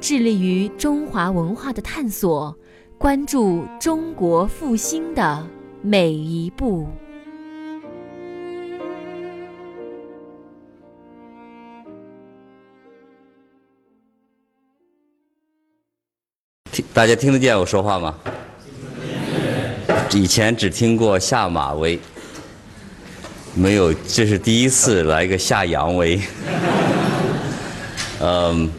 [0.00, 2.56] 致力于中华文化的探索，
[2.96, 5.46] 关注中国复兴的
[5.82, 6.88] 每一步。
[16.72, 18.14] 听，大家听得见我说话吗？
[20.14, 21.98] 以前只听过下马威，
[23.54, 26.18] 没有，这是第一次来个下扬威。
[28.22, 28.70] 嗯，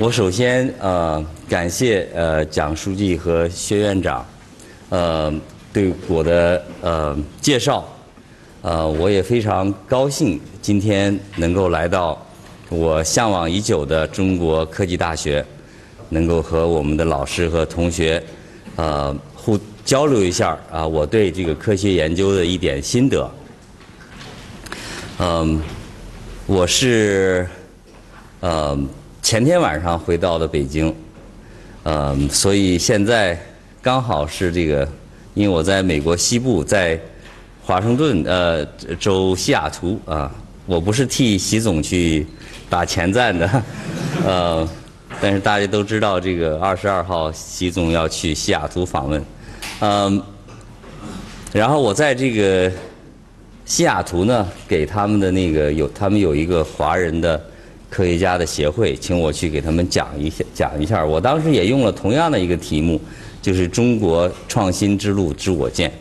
[0.00, 4.24] 我首先呃感谢呃蒋书记和薛院长，
[4.88, 5.30] 呃
[5.74, 7.86] 对我的呃介绍，
[8.62, 12.18] 呃我也非常高兴今天能够来到
[12.70, 15.44] 我向往已久的中国科技大学，
[16.08, 18.22] 能够和我们的老师和同学
[18.76, 23.30] 呃互交流一下啊我对这个科学研究的一点心得。
[25.18, 25.60] 嗯，
[26.46, 27.46] 我是。
[28.42, 28.74] 呃，
[29.22, 30.92] 前天晚上回到了北京，
[31.82, 33.38] 呃，所以现在
[33.82, 34.88] 刚好是这个，
[35.34, 36.98] 因为我在美国西部，在
[37.62, 38.64] 华盛顿呃
[38.98, 40.32] 州西雅图啊，
[40.66, 42.26] 我不是替习总去
[42.68, 43.62] 打前站的，
[44.26, 44.68] 呃，
[45.20, 49.24] 但是大家都知道这个二十二号习总要去西雅图访问，
[49.80, 50.20] 嗯，
[51.52, 52.72] 然后我在这个
[53.64, 57.40] 西雅图呢，给他们的那个有他们有一个华人的。
[57.90, 61.04] 科学家的协会请我去给他们讲一下，讲一下。
[61.04, 63.00] 我当时也用了同样的一个题目，
[63.42, 65.92] 就是“中国创新之路之我见”。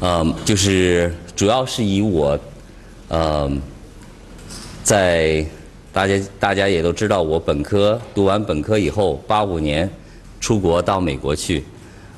[0.00, 2.38] 嗯，就是主要是以我，
[3.08, 3.58] 嗯，
[4.84, 5.42] 在
[5.90, 9.88] 大家大家也都知道，我本科读完本科以后，八五年
[10.38, 11.64] 出国到美国去，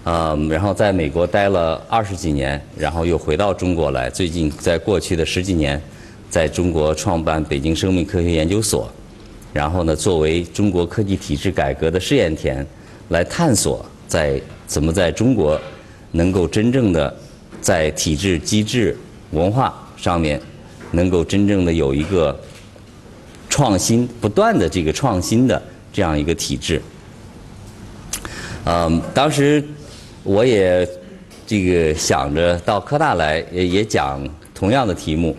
[0.04, 4.10] 嗯，然后在美国待了二十几年，然后又回到中国来。
[4.10, 5.80] 最近在过去的十几年。
[6.34, 8.90] 在中国创办北京生命科学研究所，
[9.52, 12.66] 然后呢，作为中国科技体制改革的试验田，
[13.10, 15.56] 来探索在怎么在中国
[16.10, 17.16] 能够真正的
[17.60, 18.98] 在体制、机制、
[19.30, 20.40] 文化上面
[20.90, 22.36] 能够真正的有一个
[23.48, 25.62] 创新、不断的这个创新的
[25.92, 26.82] 这样一个体制。
[28.64, 29.62] 嗯，当时
[30.24, 30.84] 我也
[31.46, 34.20] 这个想着到科大来也也讲
[34.52, 35.36] 同样的题目。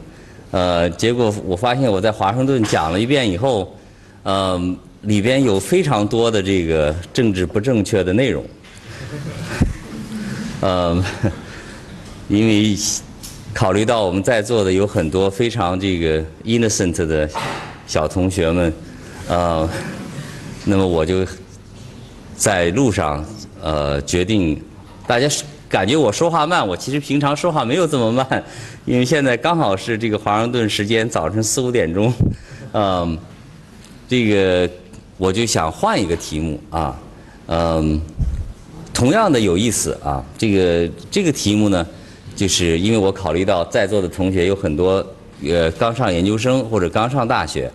[0.56, 3.76] 呃，结果我发现我在华盛顿讲了一遍以后，
[4.24, 4.58] 呃，
[5.02, 8.42] 里边有非常多的这个政治不正确的内容，
[10.62, 11.04] 呃，
[12.30, 12.74] 因为
[13.54, 17.30] 考虑到我们在座的有很多非常这个 innocent 的
[17.86, 18.74] 小同学们，
[19.28, 19.70] 呃，
[20.64, 21.28] 那么我就
[22.38, 23.26] 在路上
[23.62, 24.64] 呃决定，
[25.06, 25.28] 大家
[25.76, 28.26] 感觉我说话慢，我其实平常说话没有这么慢。
[28.86, 32.14] 因为现在刚好是这个华盛顿时间早晨四五点钟，
[32.72, 33.18] 嗯，
[34.08, 34.70] 这个
[35.18, 36.98] 我就想换一个题目啊，
[37.48, 38.00] 嗯，
[38.94, 40.24] 同样的有意思啊。
[40.38, 41.86] 这个这个题目呢，
[42.38, 45.06] 就是因为我考虑到在座的同学有很多
[45.46, 47.70] 呃刚上研究生或者刚上大学，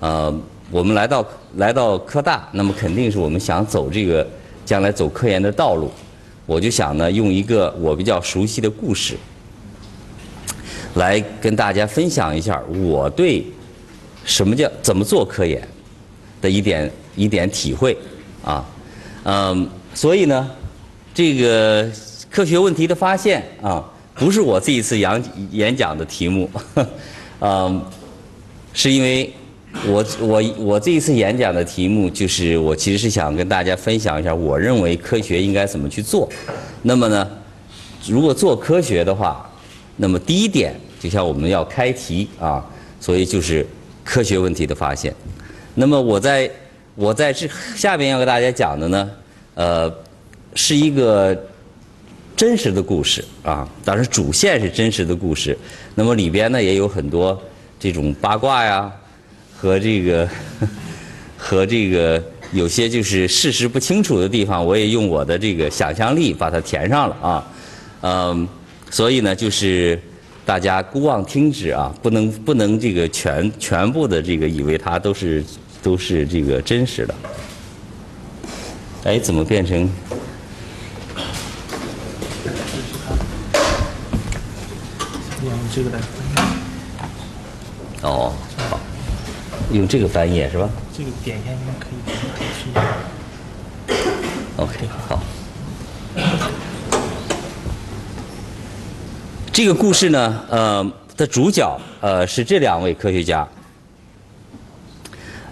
[0.00, 0.34] 呃，
[0.70, 1.22] 我们来到
[1.56, 4.26] 来到科大，那么肯定是我们想走这个
[4.64, 5.90] 将来走科研的道路，
[6.46, 9.16] 我就想呢用一个我比较熟悉的故事。
[10.94, 13.42] 来跟大家分享一下我对
[14.26, 15.66] 什么叫怎么做科研
[16.42, 17.96] 的一点一点体会
[18.44, 18.62] 啊，
[19.24, 20.50] 嗯，所以呢，
[21.14, 21.90] 这个
[22.30, 23.82] 科学问题的发现啊，
[24.14, 26.50] 不是我这一次演演讲的题目，
[27.40, 27.82] 嗯，
[28.74, 29.32] 是因为
[29.86, 36.28] 我我我这一次演讲的题目就是我其实是想跟大家分享一下我认为科学应该怎么去做。
[36.82, 37.28] 那么呢，
[38.06, 39.48] 如果做科学的话。
[39.94, 42.64] 那么第一点，就像我们要开题啊，
[42.98, 43.64] 所以就是
[44.02, 45.14] 科学问题的发现。
[45.74, 46.50] 那么我在
[46.94, 47.46] 我在这
[47.76, 49.10] 下边要给大家讲的呢，
[49.54, 49.94] 呃，
[50.54, 51.38] 是一个
[52.34, 55.56] 真实的故事啊，当然主线是真实的故事。
[55.94, 57.40] 那么里边呢也有很多
[57.78, 58.90] 这种八卦呀，
[59.62, 60.28] 和这个
[61.38, 62.20] 和这个
[62.50, 67.46] 有些就是事实不清楚的地方，我也用我的这个想象力把它填上了啊，
[68.00, 68.48] 嗯。
[68.90, 69.98] 所以呢，就是
[70.44, 75.42] 大家姑妄听之啊，不能不能这个全全部的这个以为它都是
[75.80, 77.14] 都是这个真实的。
[79.04, 79.88] 哎，怎么变成？
[85.42, 85.98] 用这个来，
[88.02, 88.51] 哦，好，
[89.70, 91.72] 用这个翻页是吧这个点一下应该
[94.66, 95.22] 可以好。
[99.52, 103.46] 这个故事呢，呃，的主角呃是这两位科学家。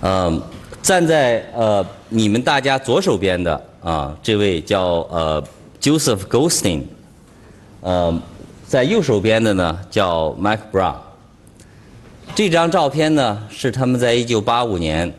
[0.03, 0.43] 嗯、
[0.83, 5.43] 站在呃你们大家左手边的啊、这位叫呃
[5.81, 6.83] Joseph Goldstein，
[7.81, 8.23] 呃，
[8.67, 10.97] 在右手边的呢叫 Mike Brown。
[12.35, 15.13] 这张照片呢是他们在一九八五年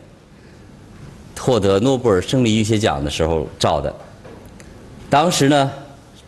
[1.38, 3.94] 获得诺贝尔生理医学奖的时候照的。
[5.08, 5.70] 当时呢，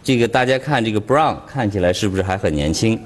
[0.04, 3.00] 这个大家看这个 Brown 看起来是不是还很年轻？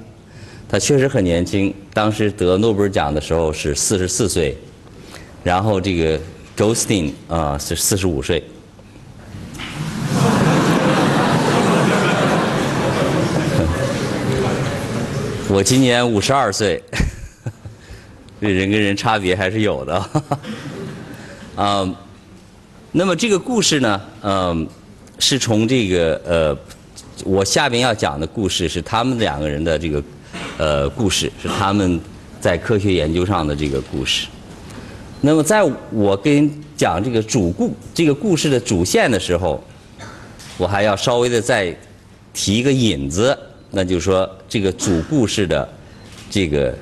[0.67, 4.55] 他确实很年轻，当时得诺贝尔奖的时候是四十四岁，
[5.43, 6.19] 然后这个
[6.55, 8.43] Gosling 啊、是四十五岁。
[15.49, 16.83] 我今年五十二岁，
[18.41, 19.95] 这人跟人差别还是有的。
[21.55, 21.87] 啊、
[22.91, 24.67] 那么这个故事呢，嗯、
[25.19, 26.57] 是从这个呃，
[27.25, 30.03] 我下边要讲的故事是他们两个人的这个
[30.57, 31.99] 呃故事，是他们
[32.39, 34.27] 在科学研究上的这个故事。
[35.21, 35.61] 那么在
[35.91, 39.61] 我跟讲这个主故这个故事的主线的时候，
[40.57, 41.75] 我还要稍微的再
[42.33, 43.37] 提一个引子，
[43.71, 45.67] 那就是说这个主故事的
[46.29, 46.73] 这个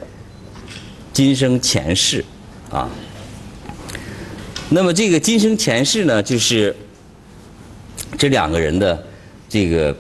[1.18, 2.24] 今生前世
[2.70, 2.88] 啊。
[4.70, 6.76] 那么这个今生前世呢，就是
[8.16, 9.04] 这两个人的
[9.50, 9.98] 这个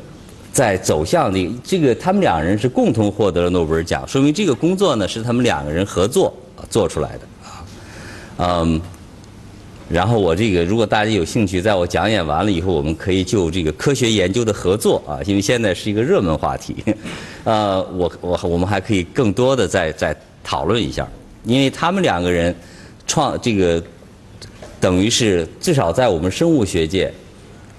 [0.53, 6.31] 在走向的这个，他们两人是共同获得了诺贝尔奖，说明这个工作呢是他们两个人合作
[6.69, 7.65] 做出来的啊。
[8.37, 8.79] 嗯，
[9.89, 16.75] 然后我这个如果大家有兴趣，在我讲演完了以后，我们可以就这个科学研究的合作啊，因为现在是一个热门话题，
[17.43, 20.15] 呃，我我我们还可以更多的再再
[20.47, 21.05] 讨论一下，
[21.43, 22.55] 因为他们两个人
[23.05, 23.83] 创这个。
[24.79, 27.11] 等于是至少在我们生物学界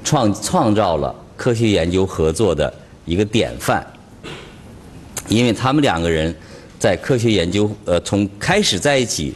[0.03, 2.75] 创创造了科学研究合作的
[3.05, 3.87] 一个典范，
[5.29, 6.35] 因为他们两个人
[6.77, 9.33] 在科学研究呃从开始在一起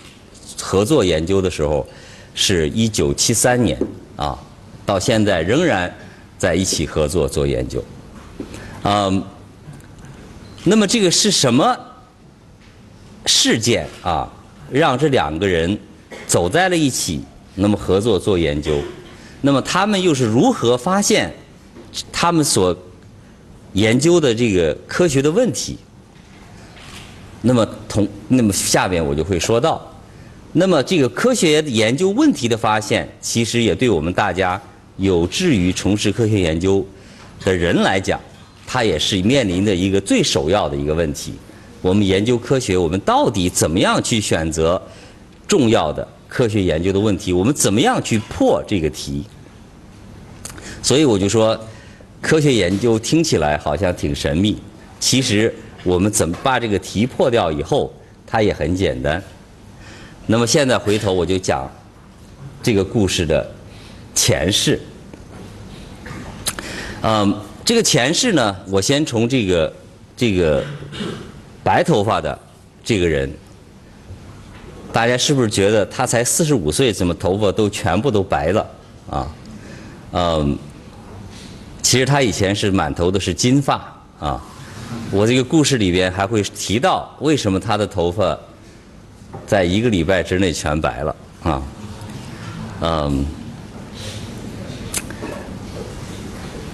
[0.60, 1.86] 合作研究的时候
[2.34, 3.78] 是一九七三年
[4.16, 4.36] 啊，
[4.84, 5.88] 到现在仍然
[6.36, 7.82] 在一起合作做研究，
[8.82, 9.22] 嗯，
[10.64, 11.78] 那么这个是什么
[13.26, 14.30] 事件啊，
[14.70, 15.78] 让这两个人
[16.26, 17.22] 走在了一起？
[17.54, 18.80] 那么合作做研究，
[19.42, 21.30] 那么他们又是如何发现
[22.10, 22.74] 他们所
[23.74, 25.76] 研究的这个科学的问题？
[27.42, 29.86] 那么同那么下边我就会说到，
[30.52, 34.58] 那么这个科学研究问题的发现，其实也对我们大家
[34.96, 36.82] 有志于从事科学研究
[37.44, 38.18] 的人来讲，
[38.66, 41.34] 它也是面临的一个最首要的一个问题。
[41.82, 44.80] 我们研究科学，我们到底怎么样去选择
[45.46, 46.06] 重要的？
[46.28, 49.22] 科学研究的问题，我们怎么样去破这个题？
[50.82, 51.58] 所以我就说，
[52.22, 54.56] 科学研究听起来好像挺神秘，
[54.98, 57.92] 其实我们怎么把这个题破掉以后，
[58.26, 59.22] 它也很简单。
[60.26, 61.70] 那么现在回头我就讲
[62.62, 63.46] 这个故事的
[64.14, 64.80] 前世。
[67.02, 69.70] 嗯，这个前世呢，我先从这个
[70.16, 70.64] 这个
[71.62, 72.38] 白头发的
[72.84, 73.30] 这个人。
[74.92, 78.70] 大家是不是觉得他才四十五岁，怎么头发都全部都白了
[79.08, 79.26] 啊？
[80.12, 80.58] 嗯，
[81.80, 83.82] 其实他以前是满头的是金发
[84.20, 84.38] 啊。
[85.10, 88.38] 我这个故事里边还会提到为什么他的头发
[89.46, 91.62] 在一个礼拜之内全白了啊？
[92.82, 93.24] 嗯，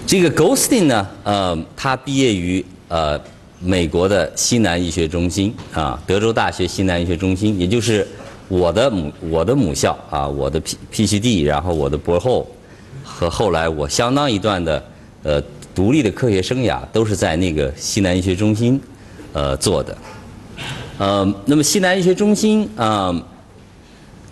[0.05, 3.21] 这个 Goldstein 呢，呃，他毕业于呃。
[3.61, 8.07] 美国的西南医学中心啊，德州大学西南医学中心，也就是
[8.47, 12.49] 我的母我的母校啊，我的 P PhD，然后我的博后
[13.03, 14.85] 和后来我相当一段的
[15.25, 15.43] 呃
[15.75, 18.81] 独立的科学生涯都是在那个西南医学中心
[19.33, 19.99] 呃做的。
[20.99, 23.23] 呃，那么西南医学中心啊、呃，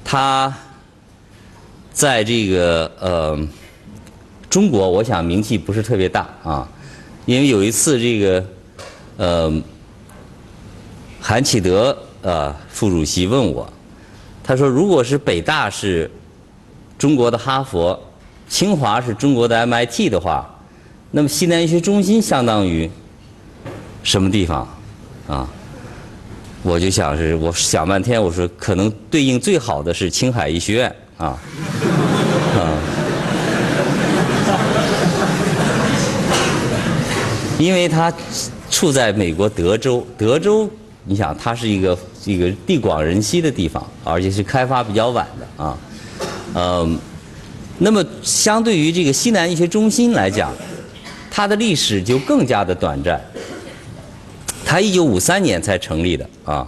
[0.04, 0.56] 它
[1.92, 3.48] 在这个呃
[4.48, 6.68] 中国，我想名气不是特别大啊，
[7.24, 8.44] 因为有一次这个。
[9.16, 9.52] 呃，
[11.20, 13.70] 韩启德呃副主席问我，
[14.42, 16.10] 他说：“如果是北大是
[16.98, 17.98] 中国的哈佛，
[18.48, 20.48] 清华是中国的 MIT 的话，
[21.10, 22.90] 那么西南医学中心相当于
[24.02, 24.68] 什么地方？”
[25.26, 25.48] 啊，
[26.62, 31.36] 我就想是，我想半天，我说可能对应最好的是青海医学院啊，
[37.58, 38.12] 因为它
[38.70, 40.68] 处在美国德州，德州，
[41.04, 45.78] 你想它是一个一个地广人稀的地方，而且是开发比较晚的啊，
[46.54, 46.98] 嗯，
[47.78, 50.52] 那么相对于这个西南医学中心来讲，
[51.30, 53.20] 它的历史就更加的短暂。
[54.64, 56.66] 它一九五三年才成立的啊，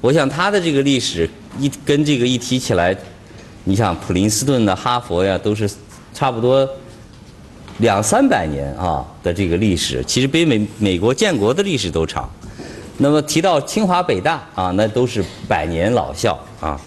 [0.00, 2.94] 我想它的这个历史一跟这个一提起来，
[3.64, 5.70] 你想普林斯顿的、哈佛呀，都是
[6.12, 6.68] 差不多
[7.78, 12.28] 两三百年啊的这个历史，其实比美美国建国的历史都长。
[12.96, 16.80] 那么提到清华、北大啊，那都是百年老校啊，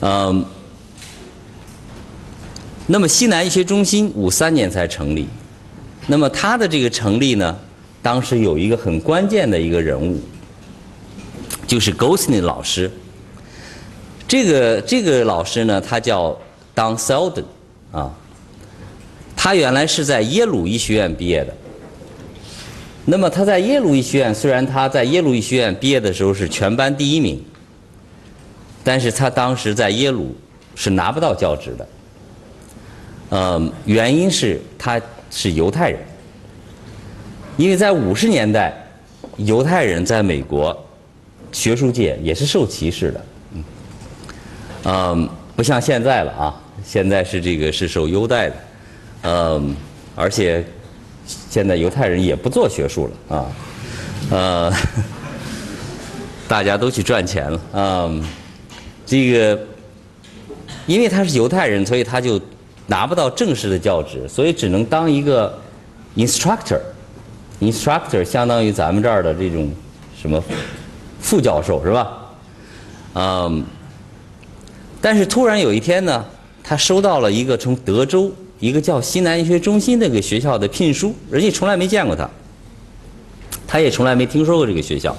[0.00, 0.44] 嗯。
[2.88, 5.26] 那么西南医学中心五三年才成立，
[6.06, 7.58] 那么它的这个成立呢？
[8.00, 10.20] 当时有一个很关键的一个人物，
[11.66, 12.88] 就是 Gosney 老师。
[14.28, 16.38] 这个这个老师呢，他叫
[16.76, 17.44] Don Selden
[17.90, 18.14] 啊，
[19.46, 21.54] 他原来是在耶鲁医学院毕业的。
[23.04, 27.40] 那么他在耶鲁医学院，虽然他在耶鲁医学院毕业的时候是全班第一名，
[28.82, 30.34] 但是他当时在耶鲁
[30.74, 31.88] 是拿不到教职的。
[33.30, 35.00] 嗯，原因是他
[35.30, 36.00] 是犹太人。
[37.56, 38.74] 因为在五十年代，
[39.36, 40.76] 犹太人在美国
[41.52, 43.64] 学术界也是受歧视的，嗯，
[44.86, 48.56] 嗯，不像现在了啊，现在是这个是受优待的，
[49.28, 49.74] 嗯，
[50.14, 50.64] 而且
[51.50, 53.46] 现在犹太人也不做学术了啊，
[54.30, 54.72] 呃，
[56.46, 58.24] 大家都去赚钱了，嗯，
[59.04, 59.58] 这个
[60.86, 62.40] 因为他是犹太人，所以他就
[62.86, 65.52] 拿不到正式的教职，所以只能当一个
[66.14, 66.78] instructor。
[67.58, 69.72] Instructor 相当于咱们这儿的这种
[70.16, 70.40] 什么
[71.20, 72.16] 副教授是吧？
[73.14, 73.64] 嗯，
[75.00, 76.24] 但是突然有一天呢，
[76.62, 82.28] 他收到了一个从德州一个叫西南医学中心那个学校的聘书，人家从来没见过他，
[83.66, 85.16] 他也从来没听说过这个学校。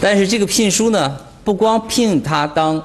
[0.00, 2.82] 但是这个聘书呢，不光聘他当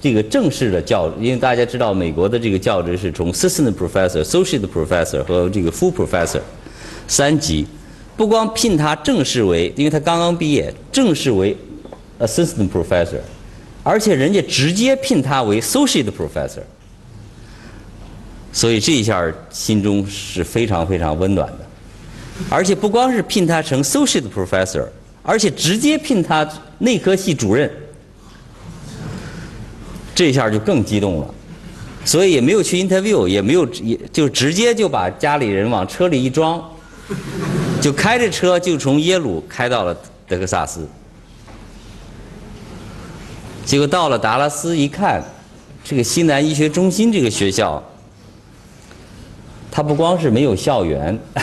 [0.00, 6.40] 这个正式的教，因为大家知道美国的这个教职是从 Assistant Professor、Associate Professor 和这个 Full Professor。
[7.08, 7.64] 三级，
[8.16, 11.56] 不光聘他正式为，因为他刚刚毕业，正式为
[12.18, 13.20] assistant professor，
[13.84, 16.62] 而且人家直接聘他为 associate professor，
[18.52, 21.58] 所以这一下心中是非常非常温暖的，
[22.48, 24.86] 而且不光是聘他成 associate professor，
[25.22, 26.48] 而且直接聘他
[26.78, 27.70] 内科系主任，
[30.14, 31.34] 这一下就更激动了，
[32.04, 36.62] 所以也没有去 interview，也没有也就直接就把家里人往车里一装。
[37.80, 40.88] 就开着车就从耶鲁开到了德克萨斯，
[43.64, 45.22] 结果到了达拉斯一看，
[45.84, 47.80] 这个西南医学中心这个学校，
[49.70, 51.18] 它不光是没有校园，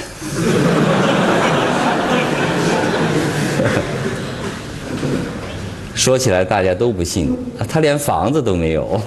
[5.94, 7.38] 说起来大家都不信，
[7.70, 9.00] 它连房子都没有，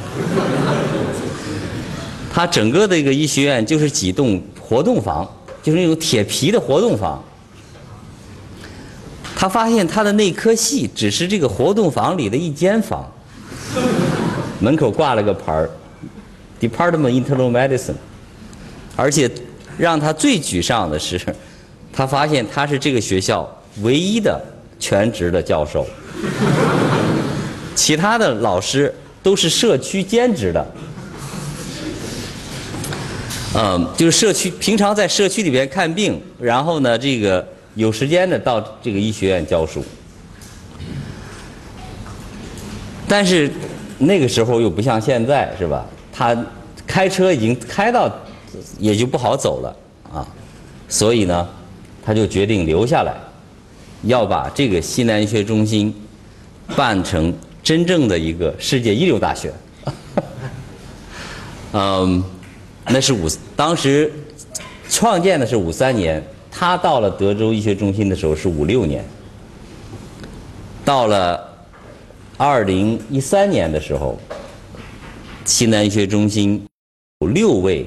[2.32, 5.28] 它整个的一个医学院就是几栋活动房。
[5.62, 7.20] 就是那种铁皮的活动房，
[9.34, 13.04] 他发现他的内科系只是这个活动房里的一间房，
[14.60, 15.68] 门口挂了个牌儿
[16.60, 17.96] ，Department Internal Medicine，
[18.96, 19.30] 而且
[19.78, 21.20] 让他最沮丧的是，
[21.92, 23.46] 他发现他是这个学校
[23.82, 24.42] 唯一的
[24.80, 25.86] 全职的教授，
[27.74, 30.66] 其他的老师都是社区兼职的。
[33.58, 39.82] 嗯，就是社区平常在社区里边看病，然后呢，这个有时间的到这个医学院教书。
[43.08, 43.50] 但是
[43.98, 45.86] 那个时候又不像现在，是吧？
[46.12, 46.36] 他
[46.86, 48.14] 开车已经开到，
[48.78, 49.76] 也就不好走了
[50.12, 50.26] 啊。
[50.88, 51.48] 所以呢，
[52.04, 53.14] 他就决定留下来，
[54.02, 55.94] 要把这个西南医学中心
[56.76, 59.52] 办成真正的一个世界 一流大学。
[61.72, 62.24] 嗯。
[62.88, 64.12] 那是五，当时
[64.88, 69.04] 创建的是五三年，他到了德州医学中心的时候是五六年，
[70.84, 71.52] 到了
[72.36, 74.16] 二零一三年的时候，
[75.44, 76.64] 西南医学中心
[77.18, 77.84] 有六位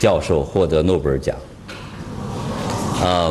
[0.00, 1.36] 教授获得诺贝尔奖，
[3.02, 3.30] 啊，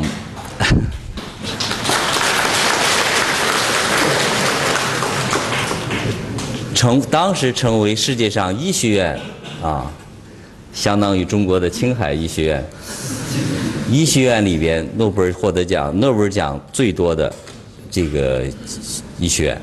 [6.76, 9.20] 成当时成为世界上医学院
[9.64, 9.92] 啊。
[10.72, 12.64] 相当于中国的青海医学院，
[13.90, 17.34] 医学院里边诺贝尔获得奖，诺贝尔奖最多的
[17.90, 18.46] 这个
[19.18, 19.62] 医学院。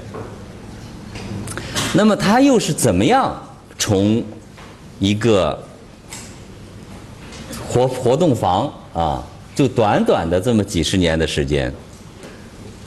[1.95, 3.41] 那么他又是怎么样
[3.79, 4.23] 从
[4.99, 5.66] 一个
[7.77, 9.23] 活活动房啊，
[9.55, 11.71] 就短短的这么几十年的时间，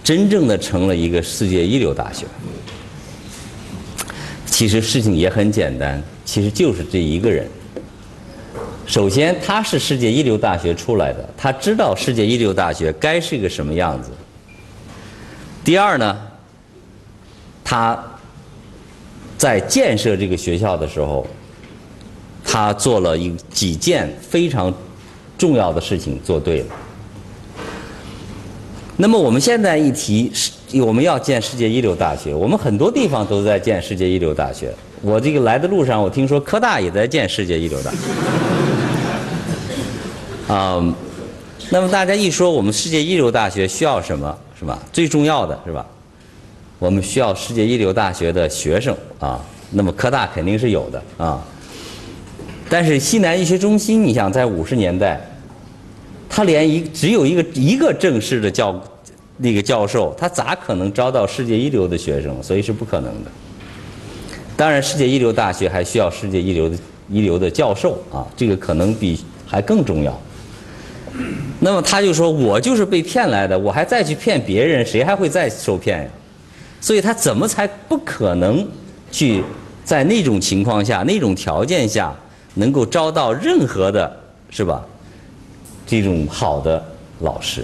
[0.03, 2.25] 真正的成了一个世界一流大学？
[4.47, 7.47] 其实事情也很简单，其实就是这一个人。
[8.87, 14.09] 首先，他是世界一流大学出来的，他知道世界一流大学该是一个什么样子。
[15.63, 16.19] 第二呢，
[17.63, 18.03] 他
[19.37, 21.27] 在建设这个学校的时候，
[22.51, 24.73] 他做了一几件非常
[25.37, 26.65] 重要的事情，做对了。
[28.97, 30.31] 那么我们现在一提，
[30.83, 34.73] 我们要建世界一流大学，我们很多地方都在建世界一流大学。
[35.03, 37.97] 我这个来的路上，我听说科大也在建世界一流大学。
[40.51, 40.95] 啊，
[41.69, 44.79] 那么大家一说我们世界一流大学需要什么，是吧？
[44.91, 45.85] 最重要的是吧？
[46.79, 49.39] 我们需要世界一流大学的学生啊。
[49.69, 51.39] 那么科大肯定是有的啊。
[52.69, 55.19] 但是西南医学中心，你想在五十年代，
[56.29, 58.79] 他连一只有一个一个正式的教
[59.37, 62.41] 那个教授，他咋可能招到世界一流的学生？
[62.43, 63.31] 所以是不可能的。
[64.55, 66.77] 当然，世界一流大学还需要世界一流的
[67.09, 70.21] 一流的教授啊，这个可能比还更重要。
[71.59, 76.09] 那么他就说：“我就是被骗来的，我还再去骗别人，谁还会再受骗呀？”
[76.79, 78.65] 所以他怎么才不可能
[79.11, 79.43] 去
[79.83, 82.15] 在那种情况下、那种条件下
[82.53, 84.17] 能够招到任何的，
[84.49, 84.85] 是吧？
[85.85, 86.83] 这种好的
[87.21, 87.63] 老师。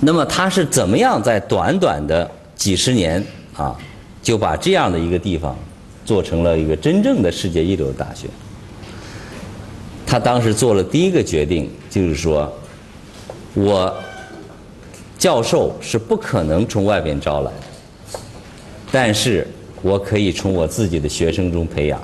[0.00, 3.24] 那么他是怎么样在短短的几十年
[3.56, 3.76] 啊，
[4.22, 5.56] 就把这样的一个地方
[6.04, 8.28] 做成了一个真正的世界一流的大学？
[10.06, 12.50] 他当时做了第一个决定，就是说，
[13.54, 13.94] 我
[15.18, 18.18] 教授是不可能从外边招来的，
[18.90, 19.46] 但是
[19.82, 22.00] 我可以从我自己的学生中培养。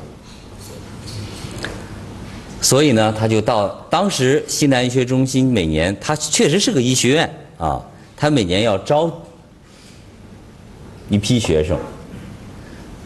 [2.65, 7.85] 所以呢，他就到当时西南医学中心每年，他确实是个医学院啊，
[8.17, 9.13] 他每年要招
[11.11, 11.79] 一批学生，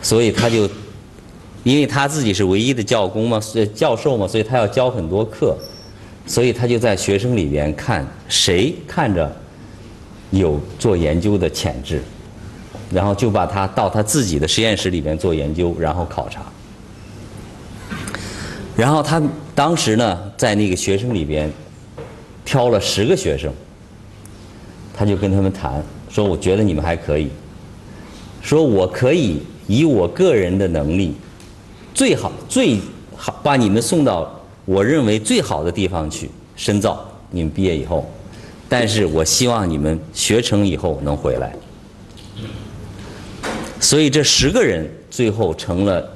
[0.01, 0.71] 所以他就。
[1.65, 5.55] 因为他自己是唯一的教工嘛，是教授嘛，所以他要教很多课，
[6.25, 9.31] 所以他就在学生里边看谁看着
[10.31, 12.01] 有做研究的潜质，
[12.91, 16.41] 然后就把他到他自己的实验室里边做研究，然后考察。
[18.79, 19.21] 然后他
[19.57, 21.51] 当时呢，在那个学生里边
[22.45, 23.53] 挑了十个学生，
[24.95, 27.29] 他就跟他们谈说：“我觉得你们还可以，
[28.41, 31.17] 说我可以以我个人的能力。”
[31.93, 32.79] 最好最
[33.17, 34.33] 好把你们送到
[34.65, 37.05] 我认为最好的地方去深造。
[37.33, 38.09] 你们毕业以后，
[38.69, 41.53] 但是我希望你们学成以后能回来。
[43.81, 46.09] 所以这十个人最后成了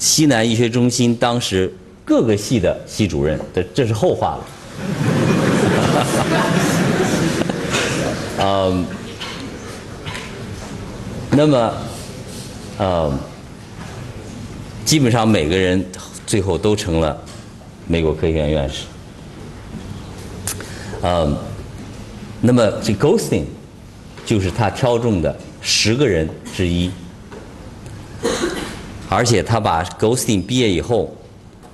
[0.00, 1.72] 西南医学中心当时
[2.04, 3.38] 各个系的系主任。
[3.54, 4.44] 这这是后话了。
[8.40, 8.84] 嗯，
[11.30, 11.72] 那么，
[12.80, 13.18] 嗯。
[14.82, 15.84] 基本上每个人
[16.26, 17.16] 最后都成了
[17.86, 18.86] 美国科学院院士。
[21.02, 21.38] 嗯，
[22.40, 23.44] 那么这 Ghosting
[24.26, 26.90] 就是他挑中的十个人之一，
[29.10, 31.12] 而且他把 Ghosting 毕业以后，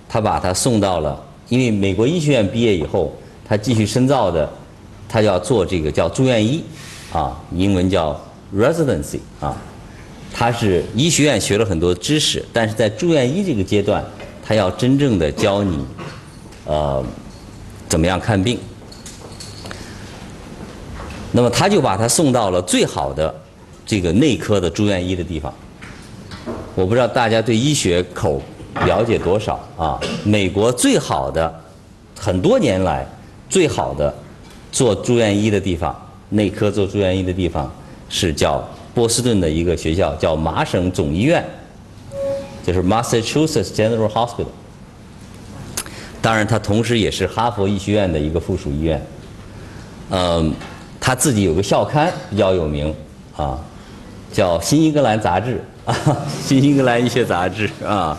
[0.08, 3.14] 他把他送到了，因为美国医学院毕业以后，
[3.46, 4.50] 他继续深造的，
[5.06, 6.64] 他要做这个叫住院医，
[7.12, 8.18] 啊，英文叫
[8.56, 9.54] Residency 啊。
[10.32, 14.02] 他是医学院学了很多知识，但是在住院医这个阶段，
[14.42, 15.84] 他要真正的教你，
[16.64, 17.04] 呃，
[17.86, 18.58] 怎么样看病。
[21.32, 23.34] 那么他就把他送到了最好的
[23.84, 25.52] 这个内科的住院医的地方。
[26.76, 28.40] 我不知道大家对医学口
[28.84, 29.98] 了解多少啊？
[30.22, 31.52] 美国最好的，
[32.20, 33.04] 很多年来
[33.48, 34.14] 最好的
[34.70, 35.96] 做住院医的地方，
[36.28, 37.68] 内科做住院医的地方
[38.08, 38.62] 是叫。
[38.94, 41.44] 波士顿的一个学校叫麻省总医院，
[42.64, 44.46] 就是 Massachusetts General Hospital。
[46.22, 49.06] 当然，它同时也是哈佛医学院的一个附属医院。
[50.08, 50.50] 嗯，
[50.98, 52.94] 他自己有个校刊比较有名
[53.36, 53.58] 啊，
[54.32, 55.94] 叫《新英格兰杂志》啊，
[56.46, 58.18] 《新英格兰医学杂志》啊，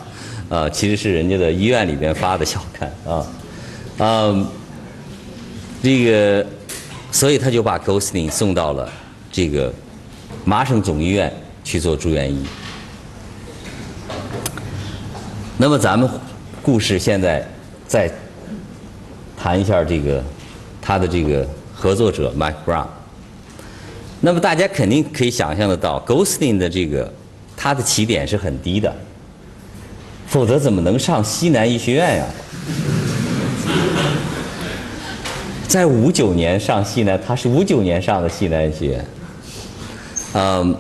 [0.50, 3.28] 呃，其实是人家的医院里边发的小刊啊。
[4.00, 4.48] 啊，
[5.84, 6.46] 这个，
[7.12, 8.90] 所以他就把 Gosling 送到了
[9.32, 9.72] 这个。
[10.44, 12.46] 麻省总医院去做住院医。
[15.58, 16.10] 那么咱们
[16.62, 17.46] 故事现在
[17.86, 18.10] 再
[19.38, 20.24] 谈一下这个
[20.82, 22.88] 他的这个合作者 Mike Brown。
[24.22, 27.14] 那么大家肯定可以想象得到，Gosling 的这个
[27.58, 28.96] 他的起点是很低的，
[30.28, 32.26] 否则怎么能上西南医学院呀？
[35.68, 39.06] 在五九年上西南，他是五九年上的西南医学院。
[40.34, 40.78] 嗯，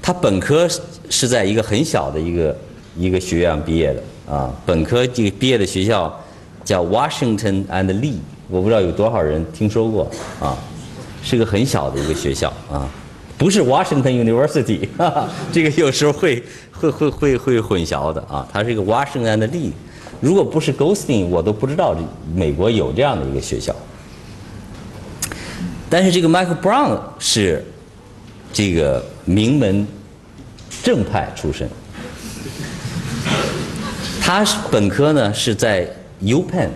[0.00, 0.66] 他本科
[1.10, 2.56] 是在一个很小的一个
[2.96, 6.18] 一个学院毕业的啊，本科这个毕业的学校
[6.64, 10.56] 叫 Washington and Lee，我不知道有多少人听说过啊，
[11.22, 12.88] 是个很小的一个学校啊，
[13.38, 19.70] 不是 Washington University，哈哈，这个有时候会会会会会混淆的啊，它是一个 Washington and Lee，
[20.20, 21.96] 如果不是 Ghosting，我都不知道
[22.34, 23.74] 美国有这样的一个学校。
[25.88, 27.64] 但是这个 Michael Brown 是
[28.52, 29.86] 这个名门
[30.82, 31.68] 正派出身，
[34.20, 35.88] 他是本科呢是在
[36.22, 36.70] UPenn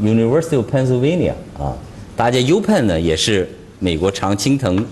[0.00, 1.76] University of Pennsylvania 啊，
[2.16, 3.48] 大家 UPenn 呢也是
[3.78, 4.84] 美国常青藤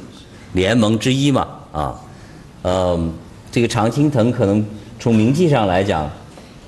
[0.54, 1.94] 联盟之一嘛啊，
[2.62, 3.12] 嗯，
[3.52, 4.64] 这个常青藤可能
[4.98, 6.10] 从名气上来讲，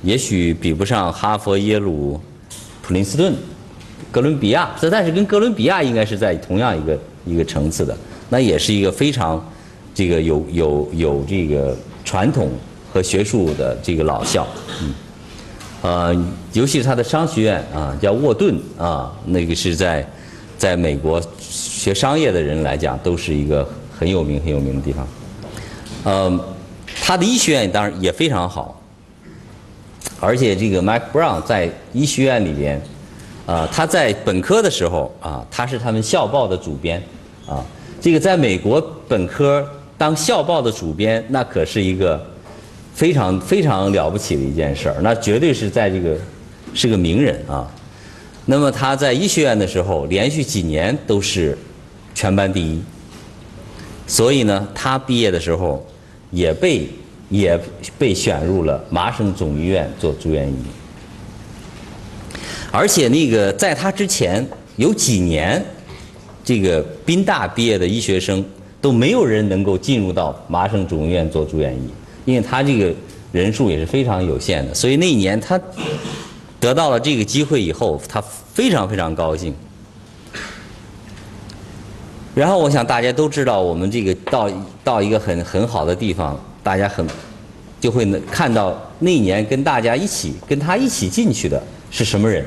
[0.02, 2.20] 也许比不上哈佛、耶鲁、
[2.82, 3.34] 普林斯顿。
[4.12, 7.96] 哥伦比亚，这但是跟哥伦比亚应该是在同样一个一个层次的，
[8.30, 9.44] 那也是一个非常
[9.94, 12.50] 这个有有有这个传统
[12.92, 14.46] 和学术的这个老校，
[14.80, 14.94] 嗯，
[15.82, 20.06] 呃，尤其是他的商学院啊，叫沃顿啊，那个是在
[20.56, 21.20] 在美国
[21.86, 23.64] 学商业的人来讲，都是一个
[23.96, 25.06] 很有名很有名的地方。
[26.04, 26.40] 嗯，
[27.00, 28.82] 他的医学院当然也非常好，
[30.18, 32.82] 而且这个 Mike Brown 在医学院里边。
[33.46, 37.00] 啊，他在本科的时候啊，他是他们校报的主编，
[37.46, 37.64] 啊，
[38.00, 39.64] 这个在美国本科
[39.96, 42.20] 当校报的主编，那可是一个
[42.92, 46.16] 非常非常了不起的一件事儿，那绝对是在这个
[46.74, 47.70] 是个名人啊。
[48.46, 51.56] 那么他在医学院的时候，连续几年都是
[52.16, 52.80] 全班第一，
[54.06, 55.86] 所以呢，他毕业的时候
[56.30, 56.88] 也被
[57.28, 57.60] 也
[57.98, 60.56] 被选入了麻省总医院做住院医。
[62.72, 64.44] 而且那个在他之前
[64.76, 65.62] 有几年，
[66.42, 68.42] 这个宾大毕业的医学生
[68.80, 71.90] 都没有人能够进入到麻省总医院做住院医，
[72.24, 72.90] 因为他这个
[73.30, 74.74] 人数也是非常有限的。
[74.74, 75.60] 所以那一年他
[76.58, 79.54] 得到了这个机会以后，他非常非常高兴。
[82.36, 84.50] 然后我想大家都知道，我们这个到
[84.84, 87.06] 到一个很很好的地方，大家很
[87.80, 92.44] 就会能看到那一年跟大家一起跟他一起进去的是什么人。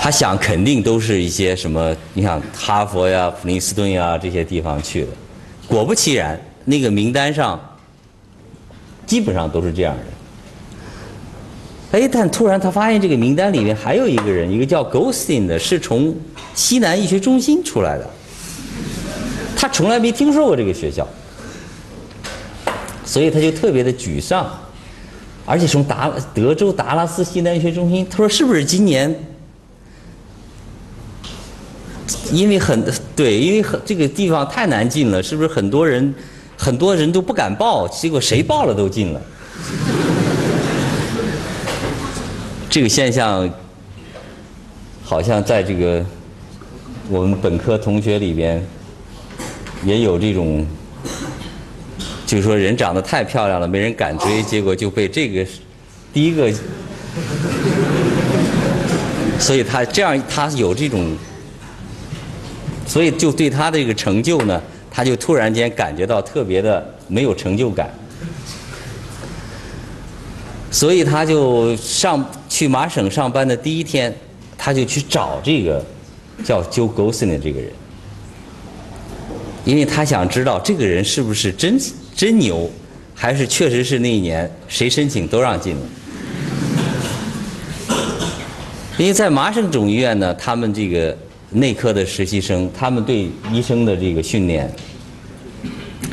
[0.00, 5.08] 他想肯定都是一些什么，你想哈佛呀、普林斯顿呀这些地方去的。
[5.68, 7.60] 果不其然，那个名单上
[9.06, 10.02] 基本上都是这样的。
[11.90, 16.14] 哎，但突然他发现这个名单里面还有一个人，一个叫 Gostin 的，是从
[16.54, 18.08] 西南医学中心出来的。
[19.56, 21.08] 他从来没听说过这个学校，
[23.04, 24.46] 所以他就特别的沮丧，
[25.46, 29.14] 而且从达德州达拉斯西南医学中心，他说是不是今年？
[32.30, 32.84] 因为很
[33.16, 36.14] 对，因为很这个地方太难进了，是不是很多人
[36.56, 39.20] 很多人都不敢报，结果谁报了都进了。
[42.70, 43.48] 这个现象
[45.02, 46.04] 好像在这个
[47.08, 48.64] 我们本科同学里边
[49.84, 50.66] 也有这种，
[52.26, 55.46] 就是说人长得太漂亮了，没人敢追，结果就被这个
[56.12, 56.52] 第一个，
[59.38, 61.16] 所以他这样他有这种。
[62.86, 67.92] 所以，就对他的这个成就呢，他就突然间感觉到特别的没有成就感。
[70.70, 74.14] 所以，他就上去麻省上班的第一天，
[74.56, 75.84] 他就去找这个
[76.44, 77.70] 叫 Joe g o s i n 的这个人，
[79.64, 81.78] 因为他想知道这个人是不是真
[82.14, 82.70] 真牛，
[83.14, 85.82] 还是确实是那一年谁申请都让进了。
[88.98, 91.16] 因为在麻省总医院呢，他们这个。
[91.50, 94.70] 内科的实习生，他们对医生的这个训练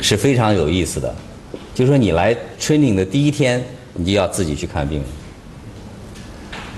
[0.00, 1.14] 是非常有意思的。
[1.74, 3.62] 就说你来 training 的第一天，
[3.96, 5.02] 你就要自己去看病。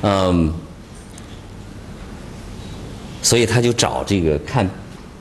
[0.03, 0.53] 嗯，
[3.23, 4.69] 所以他就找这个看，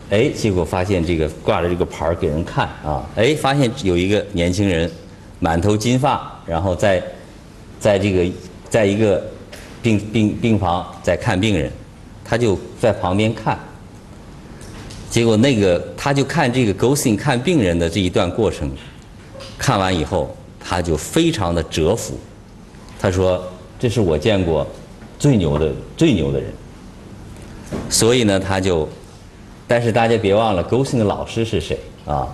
[0.10, 4.90] 哎，结果发现这个挂着这个牌儿给人看啊，哎，发现有一个年轻人，
[5.40, 7.04] 满头金发，然后在
[7.80, 8.32] 在这个
[8.70, 9.24] 在一个
[9.82, 11.72] 病病病房在看病人。
[12.30, 13.58] 他就在旁边看，
[15.10, 18.70] 结果那个他就看这个 Gosing 看病人的这一段过程，
[19.58, 20.36] 看完以后
[20.70, 22.20] 他就非常的折服，
[23.00, 23.42] 他说
[23.80, 24.68] ：“这是我见过
[25.18, 26.52] 最牛的最牛的人。”
[27.90, 28.88] 所以呢，他就
[29.66, 32.28] 但是大家别忘了勾心的老师是谁啊？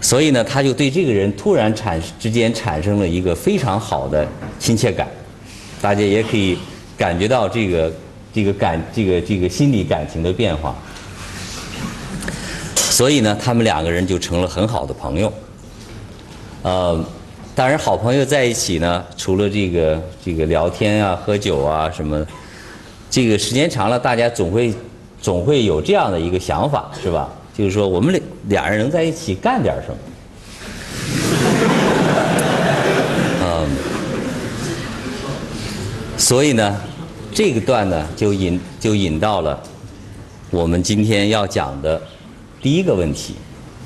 [0.00, 4.26] 所以呢，他就对这个人突然产之间产生了一个非常好的
[4.58, 5.06] 亲切感，
[5.82, 6.56] 大家也可以
[6.96, 7.92] 感觉到这个
[8.32, 10.74] 这个感这个这个心理感情的变化。
[12.74, 15.30] 所以呢，他们两个人就成了很好的朋友。
[16.62, 17.04] 呃，
[17.58, 22.24] 当然，好朋友在一起呢，除了这个这个聊天啊、喝酒啊什么，
[23.10, 24.72] 这个时间长了，大家总会
[25.20, 27.28] 总会有这样的一个想法，是吧？
[27.52, 29.98] 就是说，我们俩俩人能在一起干点什么？
[33.42, 33.68] 嗯，
[36.16, 36.80] 所以呢，
[37.34, 39.60] 这个段呢，就引就引到了
[40.52, 42.00] 我们今天要讲的
[42.62, 43.34] 第一个问题。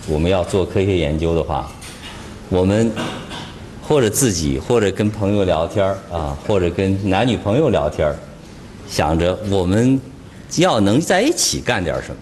[0.06, 1.72] 我们要做科学研究的话，
[2.50, 2.92] 我们
[3.92, 8.10] 或者自己，或者跟朋友聊天啊，或者跟男女朋友聊天，
[8.88, 10.00] 想着我们
[10.56, 12.16] 要能在一起干点什么。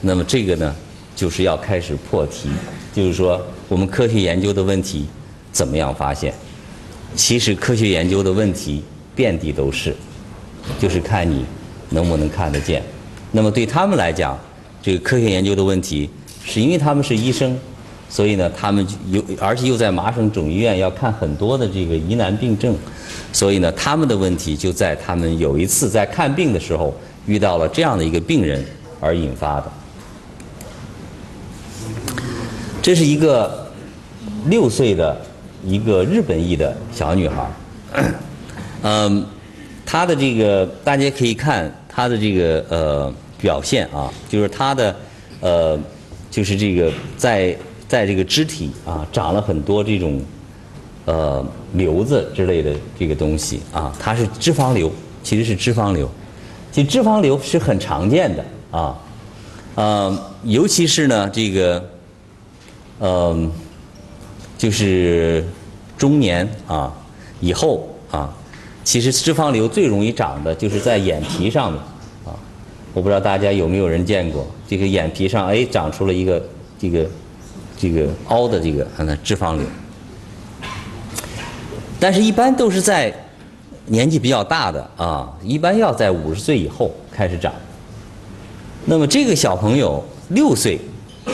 [0.00, 0.74] 那么这个呢，
[1.14, 2.48] 就是要开始破题，
[2.94, 5.06] 就是说我们科学研究的问题
[5.52, 6.32] 怎么样发现？
[7.14, 8.82] 其实科学研究的问题
[9.14, 9.94] 遍地都是，
[10.80, 11.44] 就是看你
[11.90, 12.82] 能不能看得见。
[13.30, 14.38] 那么对他们来讲，
[14.80, 16.08] 这个科学研究的问题，
[16.46, 17.58] 是因为他们是医生，
[18.12, 22.76] 所以呢，他们有而且又在麻省总医院要看很多的这个疑难病症，
[23.32, 26.94] 所以呢，他们的问题就在他们有一次在看病的时候
[27.24, 28.62] 遇到了这样的一个病人
[29.00, 29.72] 而引发的。
[32.82, 33.66] 这是一个
[34.44, 35.18] 六岁的
[35.64, 37.50] 一个日本裔的小女孩，
[38.82, 39.24] 嗯，
[39.86, 44.94] 她的这个大家可以看她的这个呃表现啊，就是她的
[45.40, 45.80] 呃
[46.30, 47.56] 就是这个在
[47.92, 50.18] 在这个肢体啊长了很多这种
[51.04, 54.90] 呃瘤子之类的这个东西啊，它是脂肪瘤，
[55.22, 56.08] 其实是脂肪瘤，
[56.70, 58.96] 其实脂肪瘤是很常见的啊，
[59.74, 61.90] 呃，尤其是呢这个。
[63.04, 63.50] 嗯，
[64.56, 65.44] 就是
[65.98, 66.94] 中年啊
[67.40, 68.32] 以后啊，
[68.84, 71.82] 其实脂肪瘤最容易长的就是在眼皮上面
[72.24, 72.30] 啊。
[72.94, 76.40] 我不知道大家有没有人见过这个眼皮上哎长出了一个
[76.78, 77.04] 这个
[77.82, 79.66] 这个凹的这个看看脂肪瘤，
[81.98, 83.12] 但是一般都是在
[83.86, 87.52] 年纪比较大的啊，一般要在五十岁以后开始长。
[88.84, 90.80] 那么这个小朋友六岁。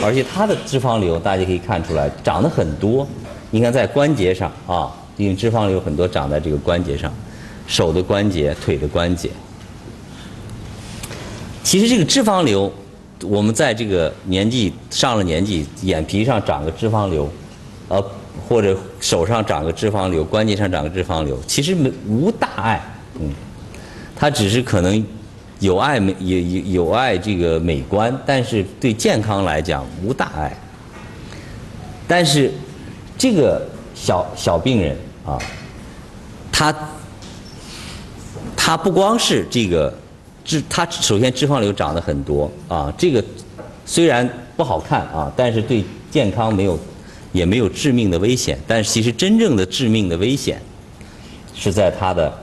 [0.03, 3.07] 而且他的脂肪瘤，大家可以看出来长得很多。
[3.49, 7.11] 你看在关节上啊，因为脂肪瘤很多长在这个关节上，
[7.65, 9.31] 手的关节、腿的关节。
[11.63, 12.71] 其实这个脂肪瘤，
[13.23, 17.29] 我们在这个年纪上了年纪，眼皮上长个脂肪瘤，
[17.87, 18.03] 呃，
[18.47, 22.81] 或者手上长个脂肪瘤，关节上长个脂肪瘤，其实没无大碍，
[23.19, 23.31] 嗯，
[24.15, 25.05] 它只是可能。
[25.61, 30.57] 有碍美有有有碍这个美观，但是对健康来讲无大碍。
[32.07, 32.49] 但是
[33.17, 35.37] 这个小小病人啊，
[36.49, 36.73] 他
[38.55, 39.93] 他不光是这个
[40.49, 43.23] 脂，他首先脂肪瘤长得很多啊，这个
[43.85, 46.79] 虽然不好看啊，但是对健康没有
[47.31, 48.57] 也没有致命的危险。
[48.65, 50.59] 但是其实真正的致命的危险
[51.53, 52.35] 是在他的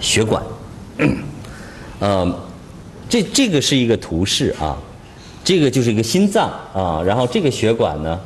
[0.00, 0.42] 血管。
[2.00, 2.38] 嗯，
[3.08, 4.76] 这这个是一个图示啊，
[5.42, 8.20] 这个就是一个心脏啊，然后这个血管呢，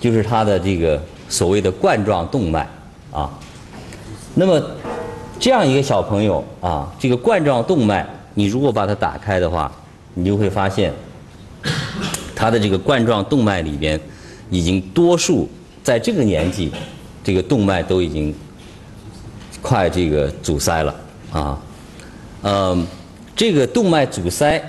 [0.00, 2.68] 就是它的这个所谓的冠状动脉
[3.12, 3.30] 啊。
[4.34, 4.60] 那么
[5.38, 9.70] 这样一个小朋友啊，这个冠状动脉，你如果把它打开的话，
[10.14, 10.92] 你就会发现，
[12.34, 14.00] 他的这个冠状动脉里边，
[14.50, 15.48] 已经多数
[15.82, 16.72] 在这个年纪，
[17.22, 18.34] 这个动脉都已经
[19.60, 20.94] 快这个阻塞了
[21.32, 21.58] 啊。
[22.42, 22.86] 嗯，
[23.34, 24.62] 这个动脉阻塞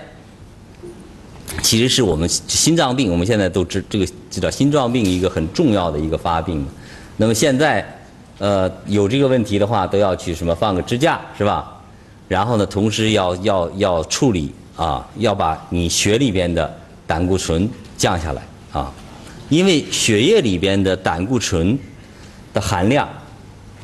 [1.62, 6.66] 其实是我们心脏病，我们现在都知这个知道心脏病一个很重要的一个发病。
[7.18, 7.86] 那么现在
[8.38, 11.82] 呃有这个问题的话，都要去什么放个支架是吧？
[12.28, 16.74] 然后呢，同时要要要处理啊，要把你血里边的
[17.06, 18.92] 胆固醇降下来啊，
[19.50, 21.78] 因为血液里边的胆固醇
[22.54, 23.08] 的含量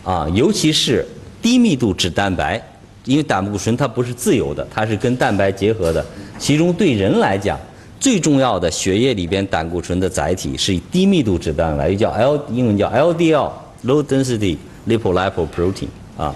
[0.04, 1.08] 啊，尤其是
[1.42, 2.62] 低密度脂蛋白。
[3.06, 6.06] 因为胆固醇它不是自由的，它是跟蛋白结合的。
[6.38, 7.60] 其中对人来讲，
[8.00, 13.52] 最重要的血液里边胆固醇的载体是以低密度脂蛋白，又叫 L，英文叫 LDL
[13.86, 16.36] Low Density Lipolipoprotein） 啊。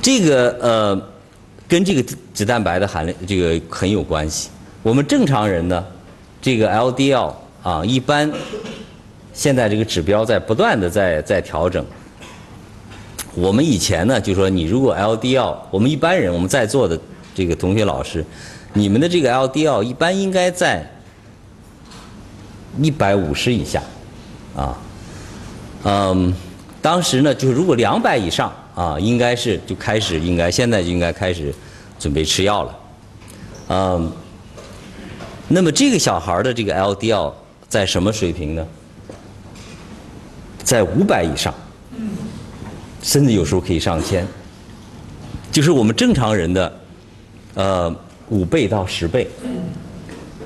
[0.00, 1.02] 这个呃，
[1.68, 4.50] 跟这个脂蛋白的含量这个很有关系。
[4.82, 5.84] 我们正常人呢，
[6.40, 8.30] 这个 LDL 啊，一般
[9.32, 11.84] 现在这个指标在不断的在在调整。
[13.34, 16.98] 我们以前呢，就说你如果 LDL，我们一般人我们在座的
[17.34, 18.24] 这个同学老师，
[18.74, 20.84] 你们的这个 LDL 一般应该在
[22.80, 23.82] 一百五十以下，
[24.56, 24.76] 啊，
[25.84, 26.32] 嗯，
[26.80, 31.52] 当时呢，就是如果两百以上啊，应该是就开始应该现在就应该开始
[31.98, 32.78] 准备吃药了，
[33.68, 34.12] 嗯，
[35.48, 37.32] 那么这个小孩的这个 LDL
[37.68, 38.66] 在什么水平呢？
[40.62, 41.52] 在五百以上，
[43.02, 44.26] 甚至有时候可以上千，
[45.50, 46.80] 就是我们正常人的
[47.54, 47.94] 呃
[48.28, 49.28] 五倍到十倍。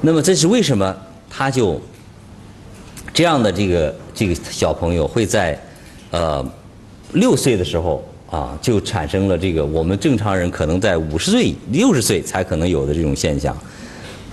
[0.00, 0.96] 那么这是为什么？
[1.28, 1.80] 他就
[3.16, 5.58] 这样的这个这个小朋友会在
[6.10, 6.46] 呃
[7.14, 13.56] 六岁的时候啊就产生了这个我们正常人可能在五十岁六十岁才可能有的这种现象，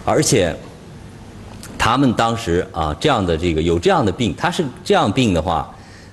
[0.04, 0.54] 而且。
[1.76, 5.69] 他们当时啊，这样的这个有这样的病，他是这样病的话，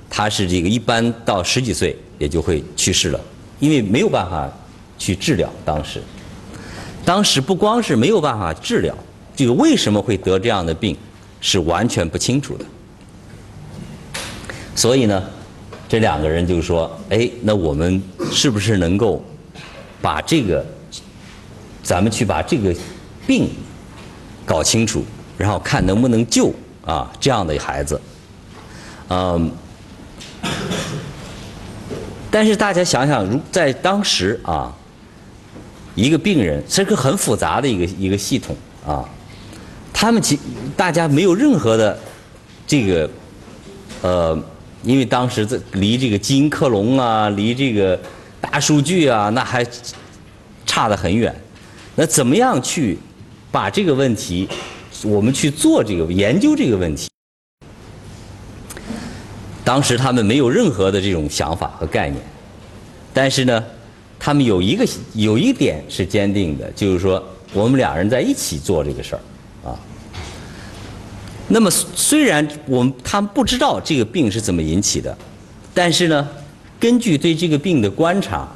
[0.09, 3.21] 他是这个一般到十几岁也就会去世了，
[3.61, 4.51] 因为没有办法
[4.99, 5.49] 去治疗。
[5.65, 6.03] 当时，
[7.05, 8.93] 当时不光是没有办法治疗，
[9.37, 10.97] 这个为什么会得这样的病
[11.41, 12.65] 是完全不清楚的。
[14.75, 15.23] 所以呢，
[15.89, 19.25] 这两个人就说：“哎，那我们是不是能够
[20.01, 20.65] 把这个，
[21.83, 22.75] 咱们去把这个
[23.27, 23.51] 病
[24.45, 25.05] 搞清楚？”
[25.37, 26.53] 然后看能不能救
[26.85, 27.99] 啊这样的孩子，
[29.09, 29.51] 嗯，
[32.31, 34.71] 但是大家想想，如在当时啊，
[35.95, 38.55] 一个病人是个很复杂的一个一个系统
[38.87, 39.03] 啊，
[40.01, 40.41] 他们其
[40.79, 41.99] 大家没有任何的
[42.67, 43.11] 这个
[44.01, 44.43] 呃，
[44.83, 48.01] 因为当时这离这个基因克隆啊，离这个
[48.41, 49.63] 大数据啊，那还
[50.65, 51.39] 差得很远。
[51.97, 52.97] 那怎么样去
[53.53, 54.49] 把这个问题？
[55.03, 57.11] 我们去做这个研究这个问题，
[59.63, 62.23] 当时他们没有任何的这种想法和概念，
[63.13, 63.63] 但是呢，
[64.19, 69.21] 他们有一个有一点是坚定的，就是说我们两人在一起做这个事儿
[69.69, 69.79] 啊。
[71.53, 75.17] 那么虽然我们他们不知道这个病是怎么引起的，
[75.75, 76.29] 但是呢，
[76.79, 78.49] 根据对这个病的观察，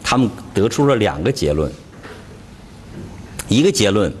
[0.00, 1.70] 他们得出了两个结论，
[3.48, 4.12] 一个结论。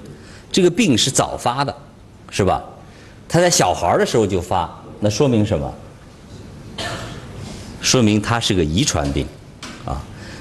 [0.50, 1.74] 这个病是早发的，
[2.30, 2.62] 是吧？
[3.28, 5.74] 他在小孩的时候就发，那说明什么？
[7.80, 9.26] 说明他是个遗传病，
[9.84, 10.00] 啊，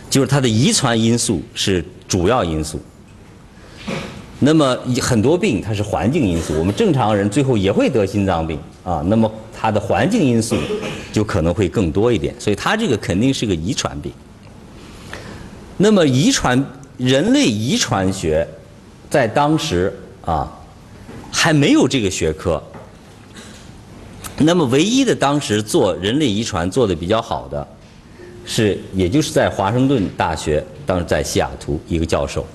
[0.10, 2.80] 就是他的遗传因素是主要因素。
[4.44, 9.04] 那么很多病它是环境因素，我们正常人最后也会得心脏病啊。
[9.08, 10.56] 那么它的环境因素
[11.12, 14.12] 就可能会更多一点，所以它这个肯定是个遗传病。
[15.78, 16.64] 那么遗传
[16.98, 18.48] 人类遗传学
[19.10, 19.92] 在当时。
[20.26, 20.50] 啊，
[21.30, 22.64] 还没有这个学科。
[24.38, 27.68] 那么，唯一的当时做人类遗传做的比较好的，
[28.46, 32.46] 是也就是在华盛顿大学，当时在西雅图一个教授。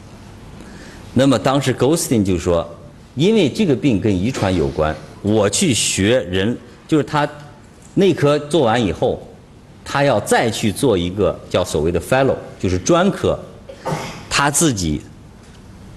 [1.15, 2.69] 那么当时 Ghostin 就说，
[3.15, 7.29] 因为这个病跟遗传有关，我去学人，就是他
[7.95, 9.21] 内科做完以后，
[9.85, 13.39] 他要再去做一个叫所谓的 Fellow，就是专科，
[14.29, 15.01] 他自己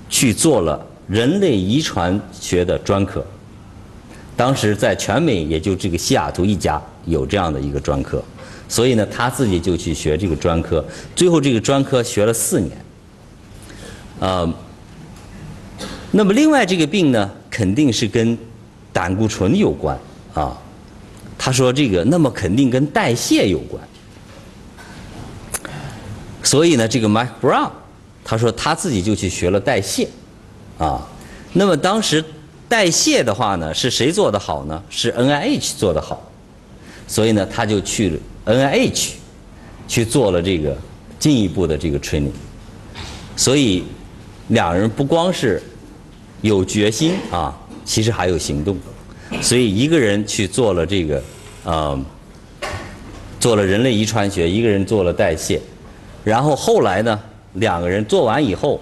[0.10, 0.88] 去做了。
[1.08, 3.26] 人类遗传学的专科，
[4.38, 8.24] 当时在全美也就这个西雅图一家有这样的一个专科，
[8.70, 10.82] 所以呢，他自己就去学这个专科，
[11.14, 12.72] 最后这个专科学了四年。
[14.22, 14.50] 呃，
[16.12, 18.38] 那么另外这个病呢，肯定是跟
[18.92, 19.98] 胆固醇有关
[20.34, 20.58] 啊。
[21.38, 23.82] 他说这个，那么肯定跟代谢有关。
[26.44, 27.72] 所以呢，这个 Mike Brown，
[28.24, 30.08] 他说他自己就去学了代谢。
[30.78, 31.08] 啊，
[31.54, 32.24] 那么当时
[32.68, 34.84] 代谢的话呢，是谁做的好呢？
[34.90, 36.30] 是 NIH 做的好，
[37.08, 39.12] 所以呢，他就去 NIH
[39.88, 40.76] 去做了这个
[41.18, 42.32] 进一步的这个 training。
[43.36, 43.84] 所以
[44.50, 45.62] 两人不光是
[46.42, 48.78] 有决心啊，其实还有行动。
[49.42, 51.24] 所以一个人去做了这个，
[51.64, 52.06] 呃，
[53.40, 55.62] 做了人类遗传学，一个人做了代谢，
[56.24, 57.20] 然后后来呢，
[57.54, 58.80] 两个人做完以后。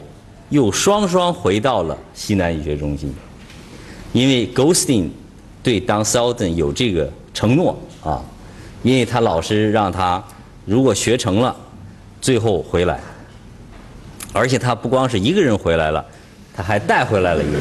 [0.52, 3.14] 又双双回到了西南医学中心，
[4.14, 5.08] 因为 Ghostin
[5.62, 8.20] 对 Don Seldon 有这个承诺啊，
[8.82, 10.24] 因为他老师让他
[10.66, 11.56] 如果学成了，
[12.20, 13.00] 最后回来，
[14.34, 16.04] 而且他不光是一个人回来了，
[16.60, 17.58] 他还带回来了一个，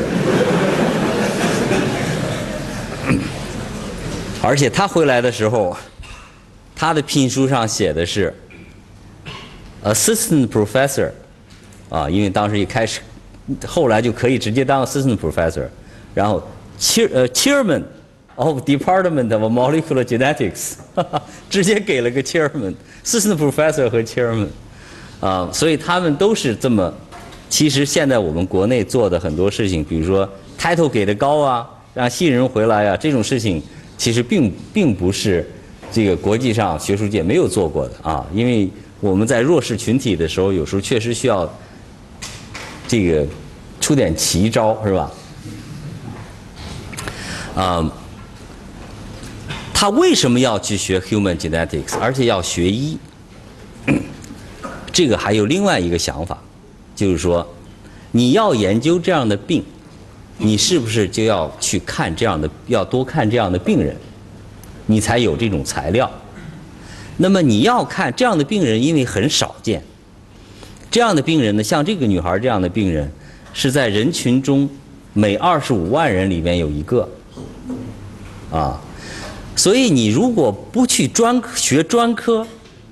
[4.42, 5.76] 而且他回来的时候，
[6.74, 8.34] 他的聘书上写的是
[9.84, 11.12] Assistant Professor。
[11.90, 13.00] 啊，因为当时一开始，
[13.64, 15.68] 后来就可以直接当 assistant professor，
[16.12, 16.42] 然后
[16.78, 17.82] chair 呃 chairman
[18.34, 20.72] of department of molecular genetics，
[21.48, 24.48] 直接给了个 chairman，assistant professor 和 chairman，
[25.20, 26.92] 啊，所以他们都是这么
[27.48, 30.28] 其实现在我们国内做的很多事情，比如说
[30.58, 33.62] title 给的高啊，让新人回来啊，这种事情
[33.96, 35.48] 其实并并不是
[35.90, 38.68] 这个国际上学术界没有做过的啊，因为
[39.00, 41.50] 我们在弱势群体的时候，有时候确实需要
[42.86, 43.26] 这个
[43.80, 45.10] 出点奇招，是吧？
[47.54, 47.92] 啊，
[49.72, 52.98] 他为什么要去学 human genetics，而且要学医？
[54.92, 56.36] 这个还有另外一个想法，
[56.98, 57.46] 就是说，
[58.10, 59.62] 你要研究这样的病，
[60.38, 63.96] 你是不是就要去看这样的，要多看这样的病人，
[64.86, 66.10] 你才有这种材料。
[67.18, 69.80] 那么你要看这样的病人，因为很少见。
[70.90, 73.08] 这样的病人呢，像这个女孩这样的病人，
[73.52, 74.68] 是在人群中
[75.12, 77.08] 每二十五万人里面有一个，
[78.50, 78.80] 啊，
[79.54, 82.44] 所以你如果不去专学专科，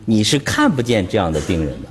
[0.04, 1.88] 你是看不见这样的病人的。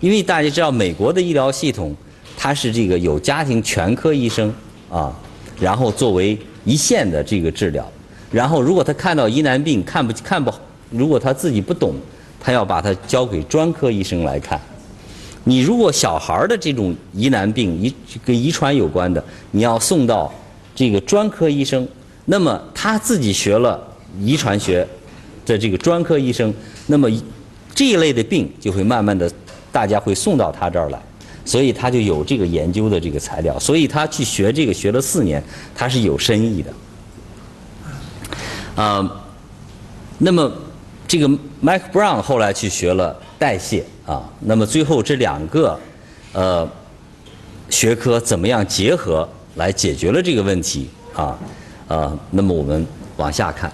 [0.00, 1.94] 因为大家知道，美国的医疗系统，
[2.36, 4.52] 它是这个有家庭全科医生
[4.90, 5.14] 啊，
[5.60, 7.86] 然后作为一线的这个治疗，
[8.32, 10.58] 然后如果他看到疑难病看不看不好，
[10.90, 11.94] 如果他自己不懂，
[12.40, 14.58] 他要把它交给专科医生来看。
[15.44, 17.92] 你如果小孩的这种疑难病遗
[18.24, 20.32] 跟遗传有关的，你要送到
[20.74, 21.86] 这个专科医生，
[22.26, 23.82] 那么他自己学了
[24.20, 24.86] 遗传学
[25.44, 26.52] 的这个专科医生，
[26.86, 27.10] 那么
[27.74, 29.30] 这一类的病就会慢慢的
[29.72, 31.00] 大家会送到他这儿来，
[31.44, 35.42] 所以他就有这个研究的这个材料，所以他去学这个学了四年，
[35.74, 36.72] 他是有深意的。
[38.76, 39.24] 啊，
[40.18, 40.50] 那么
[41.06, 41.28] 这个
[41.62, 45.78] Mike Brown 后来去学了代谢啊，那么最后这两个
[46.32, 46.68] 呃
[47.68, 51.38] 学科怎么样结合来解决了这个问题啊？
[51.88, 53.70] 呃，那么我们往下看。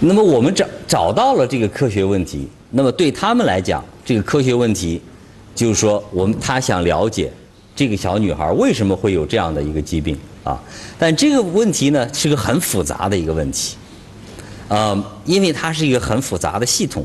[0.00, 5.00] 那么我们找找到了这个科学问题，那么对他们来讲，这个科学问题
[5.56, 7.32] 就是说，我们他想了解
[7.74, 10.62] 这个小女孩为什么会有这样的一个疾病啊？
[10.96, 13.74] 但这个问题呢，是个很复杂的一个问题，
[14.68, 17.04] 呃，因为它是一个很复杂的系统，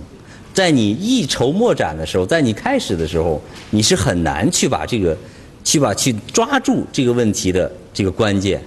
[0.54, 3.42] 在你一筹莫展的时候，在你开始的时候，
[3.72, 5.18] 你是很难去把这个
[5.64, 8.62] 去把去抓住这个问题的这个关键，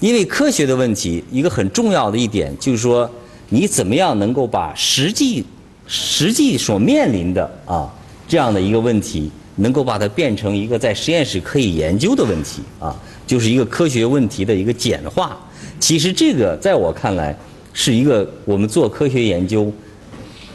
[0.00, 3.08] 因为科学的问题一个很重要的一点就是说。
[3.50, 5.44] 你怎么样能够把实际、
[5.86, 7.92] 实际所面临的啊
[8.26, 15.38] 这样的一个问题，能够把它变成一个在实验室可以研究的问题啊，就是一个科学问题的一个简化。
[15.78, 17.36] 其实这个在我看来
[17.72, 19.70] 是一个我们做科学研究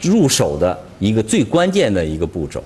[0.02, 2.64] 入手的一个最关键的一个步骤。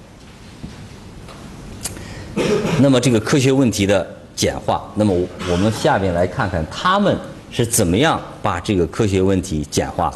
[2.80, 5.13] 那么这个科学问题的简化，那么
[5.51, 7.15] 我们下面来看看他们。
[7.56, 10.12] 是怎么样把这个科学问题简化？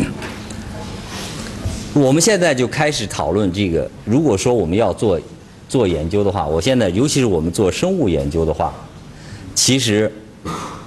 [1.92, 3.90] 我们现在就开始讨论这个。
[4.06, 5.20] 如果说我们要做
[5.68, 8.72] 做研究的话，我现在尤其是我们做生物研究的话，
[9.54, 10.10] 其实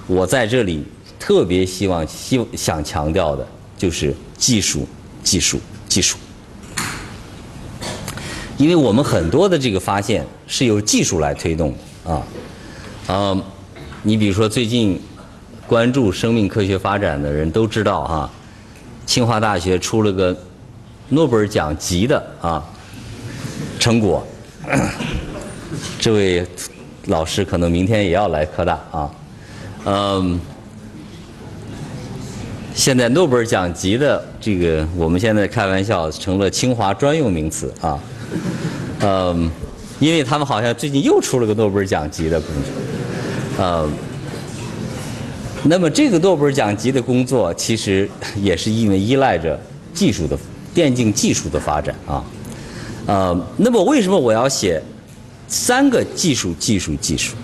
[0.08, 0.84] 我在这里
[1.16, 3.46] 特别希望希想强调的
[3.78, 4.84] 就是技术、
[5.22, 6.18] 技术、技术，
[8.56, 11.78] 因为我们很多的这个发现是由技术来推动的
[12.12, 12.20] 啊。
[13.06, 13.36] 啊，
[14.02, 15.00] 你比如说最近
[15.66, 18.30] 关注生命科学发展的人都知道哈，
[19.04, 20.36] 清华大学出了个
[21.10, 22.64] 诺贝尔奖级的啊
[23.78, 24.26] 成果。
[25.98, 26.46] 这位
[27.06, 29.10] 老师可能明天也要来科大啊。
[29.84, 30.40] 嗯，
[32.74, 37.98] 现在诺贝尔奖级的这个，我们现在开玩笑成了清华专用名词啊。
[39.00, 39.50] 嗯，
[40.00, 43.64] 因为他们好像最近又出了个诺贝尔奖级的工作。
[43.64, 43.88] 呃，
[45.64, 49.58] 那么这个诺贝尔奖级的工作，其实也是因为依赖着
[49.94, 50.36] 技术的
[50.74, 52.24] 电竞技术的发展啊。
[53.06, 54.82] 呃，那么为什么我要写
[55.46, 57.34] 三个技术、技术、技术？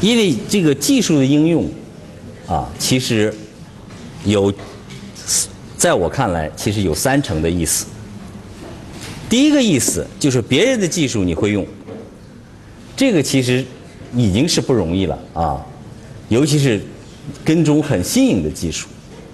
[0.00, 1.66] 因为这个技术的应用
[2.46, 3.34] 啊，其实
[4.24, 4.52] 有，
[5.78, 7.86] 在我看来，其实有三层的意思。
[9.34, 11.66] 第一个意思就是别人的技术你会用，
[12.96, 13.64] 这个其实。
[14.16, 15.60] 已经是不容易了啊，
[16.28, 16.80] 尤其是
[17.44, 18.86] 跟踪很新颖的技术，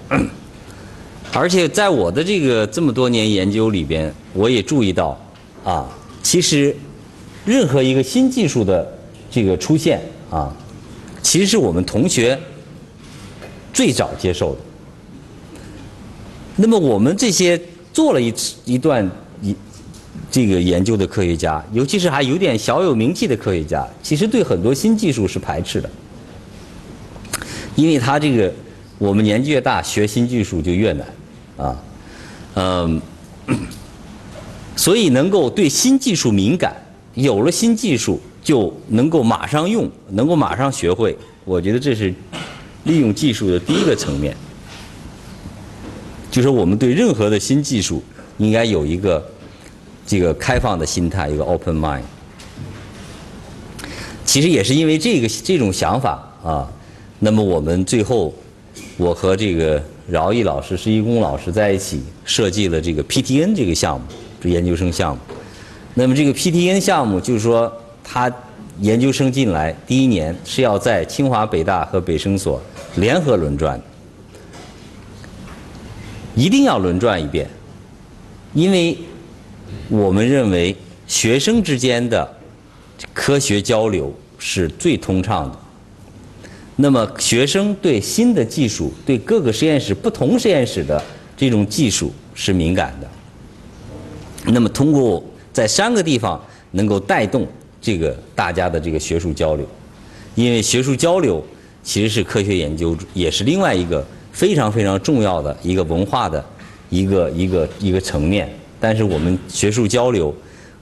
[1.34, 5.20] 而且在我的这个这么多年研究里边，我也注意到
[5.62, 5.86] 啊，
[6.22, 6.74] 其实
[7.44, 8.90] 任何一个新技术的
[9.30, 10.50] 这个出现啊，
[11.22, 12.40] 其实是我们同学
[13.70, 14.60] 最早接受的。
[16.56, 17.60] 那么我们这些
[17.92, 18.32] 做了一
[18.64, 19.06] 一段
[19.42, 19.54] 一。
[20.30, 25.90] 这个研究的科学家，尤其是还有点小有名气的科学家，其实对很多新技术是排斥的，
[27.74, 28.52] 因为他这个
[28.98, 31.06] 我们年纪越大，学新技术就越难，
[31.56, 31.82] 啊，
[32.54, 33.00] 嗯，
[34.76, 36.74] 所以能够对新技术敏感，
[37.14, 42.14] 有了新技术就能够马上用，能够马上学会，我觉得这是
[42.84, 44.36] 利用技术的第一个层面。
[46.30, 48.00] 就是我们对任何的新技术
[48.38, 49.28] 应该有一个
[50.06, 52.02] 这个开放的心态，一个 open mind。
[54.24, 56.70] 其实也是因为这个这种想法啊，
[57.18, 58.32] 那么我们最后
[58.96, 64.06] 我和这个饶毅老师、施一公老师在一起设计了这个 PTN 这个项目，
[64.40, 65.20] 这研究生项目。
[65.94, 67.72] 那么这个 PTN 项目就是说，
[68.04, 68.32] 他
[68.78, 72.62] 研究生进来第一年是要在清华、北大和北生所
[72.96, 73.80] 联合轮转。
[76.36, 77.50] 一定要轮转一遍，
[78.54, 78.96] 因为
[79.88, 80.74] 我们认为
[81.06, 82.28] 学生之间的
[83.12, 85.58] 科学交流是最通畅的。
[86.76, 91.02] 那么，学生对新的技术、对各个实验室、不同实验室的
[91.36, 93.08] 这种技术是敏感的。
[94.52, 96.42] 那么，通过在三个地方
[96.72, 97.46] 能够带动
[97.80, 99.66] 这个大家的这个学术交流，
[100.34, 101.44] 因为学术交流
[101.82, 104.06] 其实是科学研究，也是另外一个。
[104.32, 106.42] 非常非常重要的一个文化的
[106.88, 108.48] 一个一个一个层面，
[108.80, 110.34] 但是我们学术交流，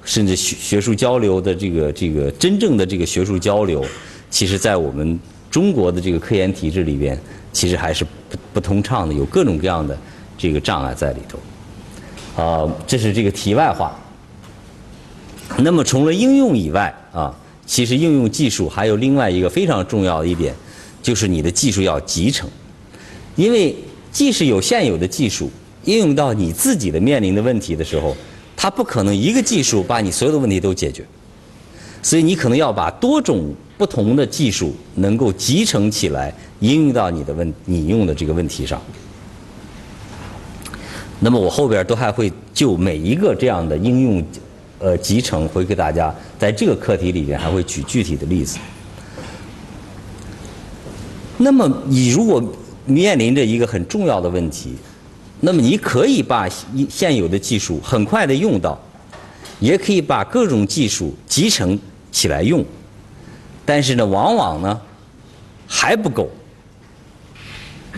[0.04, 3.84] 甚至学学术交流的这个这个真正的这个学术交流，
[4.30, 5.18] 其实在我们
[5.50, 7.18] 中国的这个科研体制里边，
[7.52, 9.98] 其实还是不不通畅的，有各种各样的
[10.38, 11.38] 这个障碍在里头。
[12.42, 13.98] 啊，这是这个题外话。
[15.58, 17.34] 那么除了应用以外啊，
[17.66, 20.54] 其实应用技术还有另外一个非常重要的一点，
[21.02, 22.48] 就是你的技术要集成。
[23.34, 23.74] 因为
[24.12, 25.50] 即使有现有的技术
[25.88, 28.14] 应用到你自己的面临的问题的时候，
[28.54, 31.02] 它不可能一个技术把你所有的问题都解决，
[32.02, 38.78] 所以你可能要把多种不同的技术能够集成起来，应用到你的问你用的这个问题上。
[41.20, 44.24] 那么我后边都还会就每一个这样的应用，
[44.78, 48.58] 呃，集成会给大家在这个课题里面还会举具体的例子。
[51.38, 52.42] 那么你如果
[52.84, 54.74] 面临着一个很重要的问题，
[55.40, 56.48] 那么你可以把
[56.88, 58.78] 现有的技术很快的用到，
[59.60, 61.78] 也可以把各种技术集成
[62.10, 62.64] 起来用，
[63.64, 64.80] 但是呢，往往呢
[65.66, 66.28] 还不够，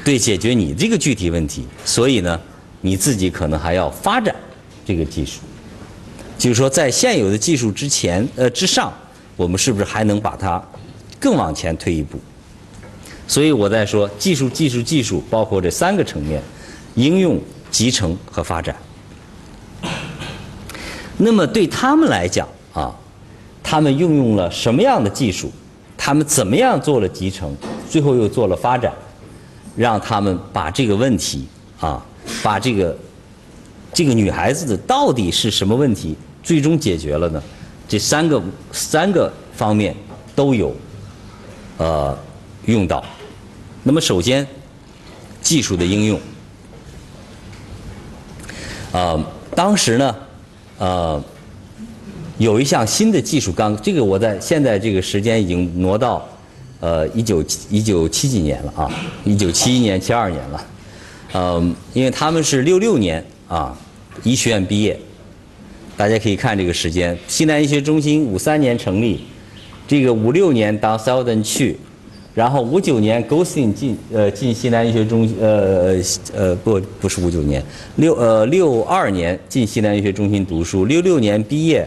[0.05, 2.39] 对解决你这个具体问题，所以呢，
[2.83, 4.35] 你自己可能还要发展
[4.85, 5.41] 这个技术，
[6.37, 8.93] 就是说在现有的技术之前呃之上，
[9.37, 10.63] 我们是不是还能把它
[11.19, 12.19] 更往前推一步？
[13.27, 16.43] 所以我在说技术、技术、技术，包括这三个层面：
[16.95, 18.75] 应用、集成和发展。
[21.17, 22.95] 那么对他们来讲啊，
[23.63, 25.51] 他们运用了什么样的技术？
[25.97, 27.55] 他们怎么样做了集成？
[27.89, 28.93] 最后又做了发展，
[29.77, 31.47] 让他们把这个问题
[31.79, 32.03] 啊，
[32.43, 32.97] 把这个
[33.93, 37.43] 这个女孩子的到底是什么问题，最终解决了呢？
[37.87, 39.95] 这三个三个方面
[40.35, 40.75] 都有
[41.77, 42.19] 呃
[42.65, 43.05] 用到。
[43.83, 44.47] 那么首先，
[45.43, 46.19] 技术的应用，
[48.93, 49.25] 啊，
[49.55, 50.17] 当时呢，
[50.79, 51.23] 呃，
[52.39, 56.27] 有一项新的技术刚，这个我在现在这个时间已经挪到，
[56.81, 58.91] 呃，一九一九七几年了啊，
[59.25, 60.67] 一九七一年、七二年了，
[61.35, 63.77] 嗯，因为他们是六六年啊，
[64.25, 64.99] 医学院毕业，
[65.97, 69.21] 大家可以看这个时间，西南医学中心五三年成立，
[69.87, 71.79] 这个五六年当 Selden 去。
[72.33, 75.97] 然后五九年，go sing 进呃进西南医学中呃
[76.33, 77.61] 呃不不是五九年
[77.97, 81.85] 六呃六二年进西南医学中心读书六六年毕业，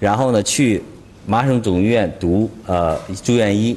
[0.00, 0.82] 然后呢去
[1.26, 3.76] 麻省总医院读呃住院医，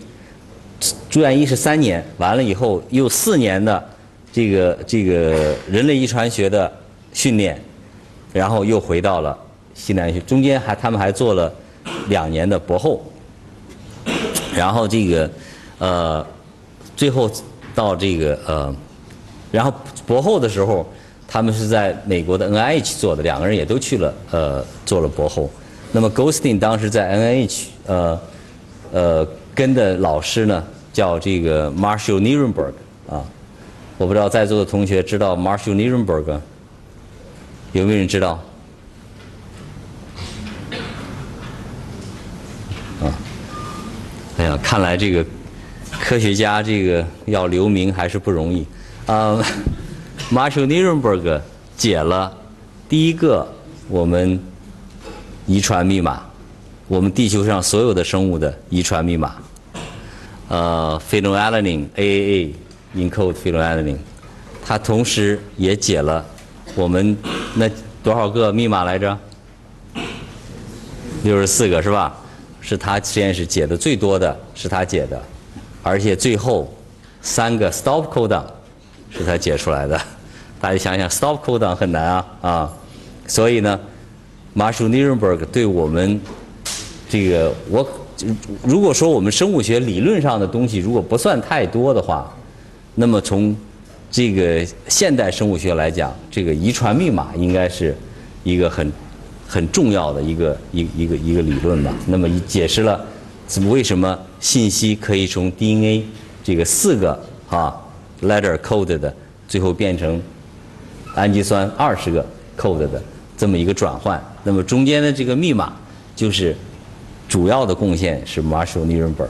[1.09, 3.83] 住院医是三年，完了以后又四年的
[4.31, 6.71] 这个这个人类遗传学的
[7.11, 7.61] 训练，
[8.31, 9.37] 然后又回到了
[9.73, 11.53] 西南医学，中间还他们还做了
[12.07, 13.03] 两年的博后，
[14.55, 15.29] 然后这个。
[15.79, 16.25] 呃，
[16.95, 17.29] 最后
[17.73, 18.75] 到这个呃，
[19.51, 19.73] 然后
[20.07, 20.87] 博后的时候，
[21.27, 25.49] 他们是在美国的 NIH 做的，两个人也都去了呃做了博后。
[25.91, 28.19] 那么 Goldstein 当时在 NIH 呃
[28.91, 30.63] 呃跟的老师呢
[30.93, 32.73] 叫这个 Marshall Nirenberg
[33.09, 33.23] 啊，
[33.97, 36.39] 我不知道在座的同学知道 Marshall Nirenberg
[37.73, 38.39] 有没有人知道？
[43.01, 43.11] 啊，
[44.37, 45.25] 哎呀，看来这个。
[45.99, 48.65] 科学家这个要留名还是不容易，
[49.07, 49.43] 啊
[50.31, 51.41] ，Marshall Nirenberg
[51.75, 52.31] 解了
[52.87, 53.47] 第一个
[53.87, 54.39] 我们
[55.47, 56.21] 遗传密码，
[56.87, 59.35] 我们地球上所有的生物的遗传密码，
[60.49, 63.97] 呃，phenylalanine AAA，encode phenylalanine，
[64.63, 66.23] 他同时也解了
[66.75, 67.17] 我们
[67.55, 67.69] 那
[68.03, 69.17] 多少个密码来着？
[71.23, 72.15] 六十四个是吧？
[72.61, 75.21] 是他实验室解的最多的，是他解的，
[75.85, 76.67] 而且最后
[77.21, 78.43] 三个 stop codon
[79.11, 80.01] 是他解出来的。
[80.59, 82.73] 大家想想，stop codon 很难啊啊，
[83.27, 83.79] 所以呢，
[84.53, 86.19] 马舒尼伦伯格对我们
[87.07, 87.87] 这个我
[88.63, 92.35] 如果说我们生物学理论上的东西如果不算太多的话，
[92.95, 93.55] 那么从
[94.09, 97.95] 这个现代生物学来讲，这个遗传密码应该是
[98.43, 98.91] 一个很
[99.47, 101.93] 很重要的一个一一个一个理论吧。
[102.07, 103.05] 那么解释了
[103.69, 106.05] 为什么信息可以从 DNA
[106.43, 107.19] 这个四个
[107.49, 107.75] 啊
[108.21, 109.13] letter code 的
[109.47, 110.21] 最后变成
[111.15, 112.25] 氨基酸二十个
[112.57, 113.01] code 的
[113.37, 114.21] 这么一个转换。
[114.43, 115.73] 那么中间的这个密码
[116.15, 116.55] 就是
[117.27, 119.27] 主要的贡献是 Marshall Nirenberg，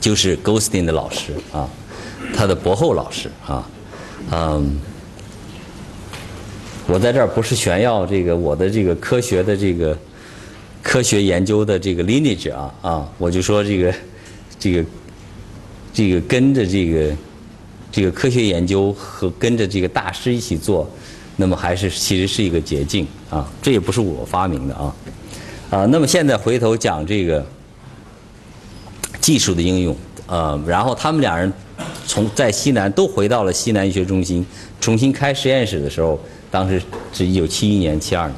[0.00, 1.68] 就是 g o s t i n 的老师啊。
[2.32, 3.68] 他的博后老师啊，
[4.30, 4.78] 嗯，
[6.86, 9.98] 我在这儿不是炫耀这个我的这个科学的这个
[10.82, 13.94] 科学研究的这个 lineage 啊啊，我就说这个
[14.58, 14.84] 这个
[15.92, 17.16] 这个跟着这个
[17.92, 20.88] 这个科学研究和跟着这个大师一起做，
[21.36, 24.94] 那么还是其实是一个捷径啊，这也不是我发明的啊
[25.70, 27.46] 啊，那么现在回头讲这个
[29.20, 31.52] 技术的应用，呃，然后他们两人。
[32.06, 34.44] 从在西南都回到了西南医学中心，
[34.80, 36.20] 重新开实验室的时候，
[36.50, 38.36] 当时是一九七一年、七二年。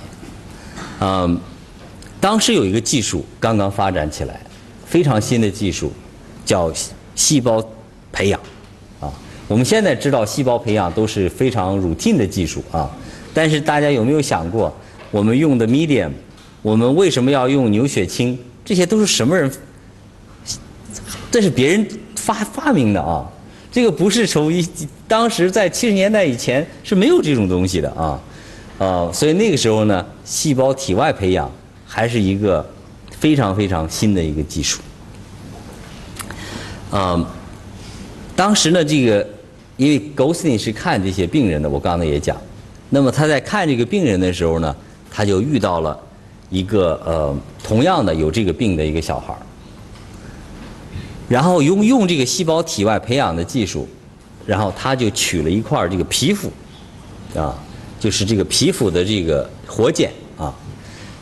[1.00, 1.40] 嗯，
[2.22, 4.40] 当时有一个技术刚刚发展起来，
[4.86, 5.92] 非常新的技术，
[6.44, 6.72] 叫
[7.16, 7.60] 细胞
[8.12, 8.40] 培养。
[9.00, 9.12] 啊，
[9.48, 12.88] 我们现在知道细胞培养都是非常 routine 的技术啊，
[13.34, 14.72] 但是大家有没有想过，
[15.10, 16.12] 我们用的 medium，
[16.62, 18.38] 我们为什么要用牛血清？
[18.64, 19.50] 这些都是什么人？
[21.28, 23.28] 这是别人发发明的啊。
[23.72, 24.64] 这个不是从一
[25.08, 28.20] 当时在七十年代以前是没有这种东西的啊，
[28.78, 31.50] 啊，所以那个时候呢，细胞体外培养
[31.94, 32.66] 还是一个
[33.10, 34.80] 非常非常新的一个技术。
[36.90, 37.22] 嗯，
[38.34, 39.28] 当时呢，这个
[39.76, 42.34] 因为 g o s t i n 是看这些病人的，我刚才也讲，
[42.88, 44.74] 那么他在看这个病人的时候呢，
[45.10, 46.00] 他就遇到了
[46.48, 49.38] 一个呃同样的有这个病的一个小孩儿。
[51.28, 53.86] 然后用用这个细胞体外培养的技术，
[54.46, 56.50] 然后他就取了一块这个皮肤，
[57.36, 57.54] 啊，
[58.00, 60.10] 就是这个皮肤的这个活检，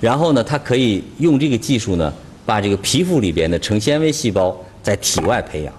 [0.01, 2.13] 然后呢，他可以用这个技术呢，
[2.47, 5.75] 把这个皮肤里边的成纤维细胞在体外培养。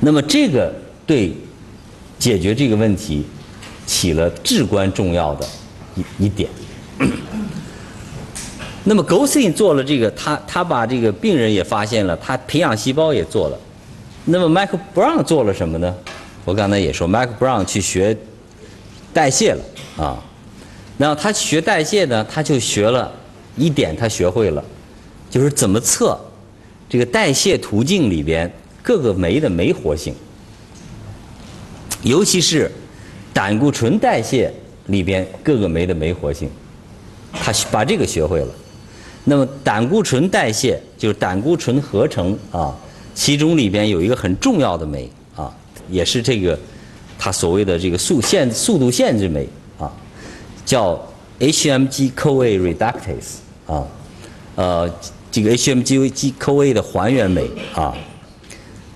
[0.00, 0.72] 那么这个
[1.06, 1.34] 对
[2.18, 3.24] 解决这个问题
[3.86, 5.46] 起了至关重要的
[5.94, 6.48] 一一点。
[8.84, 13.58] 那么 g o s i n 做了这个，他他把这个病人也发现了，他培养细胞也做了。
[14.24, 15.94] 那么 Michael Brown 做了什么呢？
[16.44, 18.16] 我刚才也说，Michael Brown 去学
[19.12, 19.64] 代谢了
[19.96, 20.22] 啊。
[20.98, 23.12] 然后他学代谢呢，他就学了
[23.56, 24.64] 一点，他学会了，
[25.30, 26.18] 就是怎么测
[26.88, 28.50] 这个代谢途径里边
[28.82, 30.14] 各个酶的酶活性，
[32.02, 32.70] 尤其是
[33.32, 34.52] 胆固醇代谢
[34.86, 36.48] 里边各个酶的酶活性，
[37.32, 38.48] 他把这个学会了。
[39.24, 42.74] 那么胆固醇代谢就是胆固醇合成啊，
[43.14, 45.52] 其中里边有一个很重要的酶啊，
[45.90, 46.56] 也是这个
[47.18, 49.46] 他所谓的这个速限速度限制酶
[50.66, 51.00] 叫
[51.40, 53.36] HMG-CoA reductase
[53.66, 53.86] 啊，
[54.56, 54.94] 呃，
[55.30, 57.96] 这个 HMG-CoA 的还原酶啊，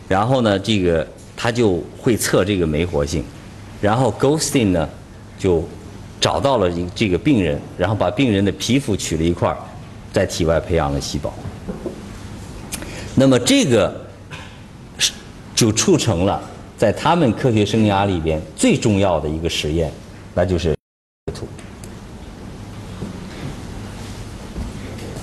[0.06, 3.24] 然后呢，这个它就会测这个酶活性，
[3.80, 4.86] 然后 Goldstein 呢
[5.38, 5.64] 就
[6.20, 9.56] 找到了这个病人，然后把病人的皮肤取了一块。
[10.12, 11.32] 在体外培养了细胞，
[13.14, 13.94] 那么这个
[15.54, 16.42] 就促成了
[16.76, 19.88] 在他们科学生涯里边最重要的一个实验，
[20.34, 20.74] 那就是
[21.30, 21.48] 图。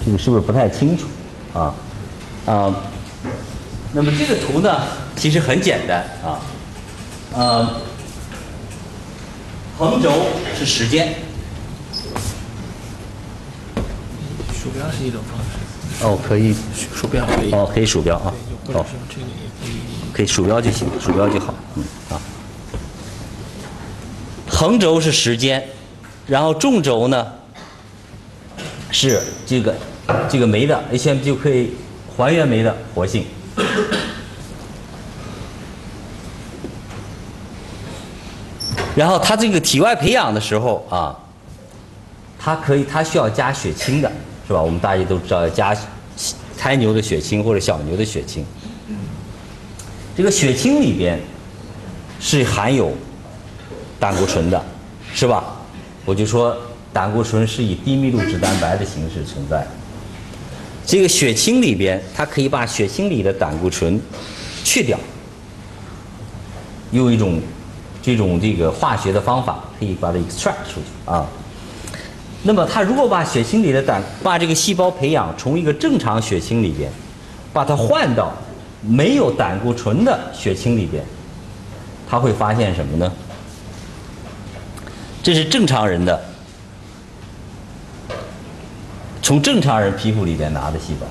[0.06, 1.06] 这个是不是不太清楚
[1.54, 1.74] 啊？
[2.46, 2.74] 啊，
[3.92, 4.84] 那么这个图呢，
[5.18, 6.40] 其实很简单啊，
[7.34, 7.82] 呃，
[9.78, 10.12] 横轴
[10.58, 11.14] 是时间。
[14.54, 16.06] 鼠标是一种方式。
[16.06, 16.56] 哦，可以。
[16.94, 17.52] 鼠标可以。
[17.52, 18.34] 哦，可以鼠标啊。
[18.74, 18.86] 哦。
[19.10, 19.72] 这个也可以。
[20.14, 21.54] 可以鼠标就行，鼠标就好。
[21.76, 22.20] 嗯啊。
[24.50, 25.64] 横轴是时间，
[26.28, 27.26] 然后纵轴呢
[28.92, 29.74] 是这个
[30.30, 31.72] 这个酶的 HM 就可以
[32.16, 33.26] 还原酶的活性。
[38.96, 41.18] 然后它这个体外培养的时候啊，
[42.38, 44.12] 它可以它需要加血清的。
[44.48, 44.62] 是吧？
[44.62, 45.76] 我们大家都知道要加
[46.58, 48.46] 胎牛的血清或者小牛的血清。
[50.16, 51.20] 这个血清里边
[52.22, 52.94] 是含有
[54.00, 54.64] 胆固醇的，
[55.14, 55.57] 是吧？
[56.08, 56.56] 我就说
[56.94, 59.68] 胆固醇是以低密度脂蛋白的形式存在。
[60.86, 64.00] 这个血清里边，它可以把血清里的胆固醇
[64.64, 64.98] 去掉，
[66.92, 67.42] 用一种
[68.02, 71.28] 这种这个化学的方法，可以把它 extract 出去啊。
[72.44, 76.90] 那么，它如果把血清里的胆，把这个细胞培养从一个正常血清里边，
[77.52, 78.32] 把它换到
[78.82, 81.04] 没有胆固醇的血清里边，
[82.10, 83.12] 它会发现什么呢？
[85.28, 86.18] 这是正常人的，
[89.22, 91.06] 从正常人皮肤里边拿的细胞，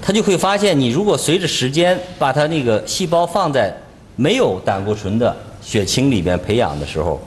[0.00, 3.76] 他就会发现，你如果随着时间把它那个细胞放在
[4.16, 7.20] 没有胆固醇的血清里边培养的时候，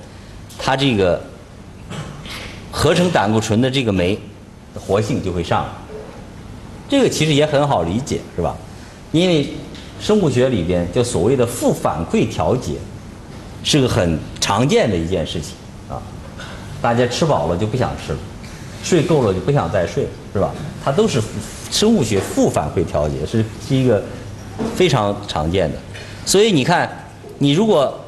[0.58, 1.22] 它这个
[2.72, 4.16] 合成胆固醇的这个酶
[4.74, 5.68] 的活性就会上。
[6.90, 8.58] 这个其实也很好理解，是吧？
[9.12, 9.54] 因为
[10.00, 12.74] 生物学里边就所谓的负反馈调节，
[13.64, 15.54] 是个很常见的一件事情。
[16.82, 18.20] 大家吃饱了就不想吃了，
[18.84, 20.52] 睡够了就不想再睡了，是吧？
[20.84, 21.22] 它都是
[21.70, 24.04] 生物学负反馈调节，是是一个
[24.76, 25.78] 非常常见的。
[26.26, 26.90] 所以你看，
[27.38, 28.00] 你如果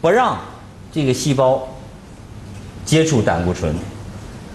[0.00, 0.38] 不让
[0.92, 1.68] 这个细胞
[2.84, 3.74] 接触胆固醇，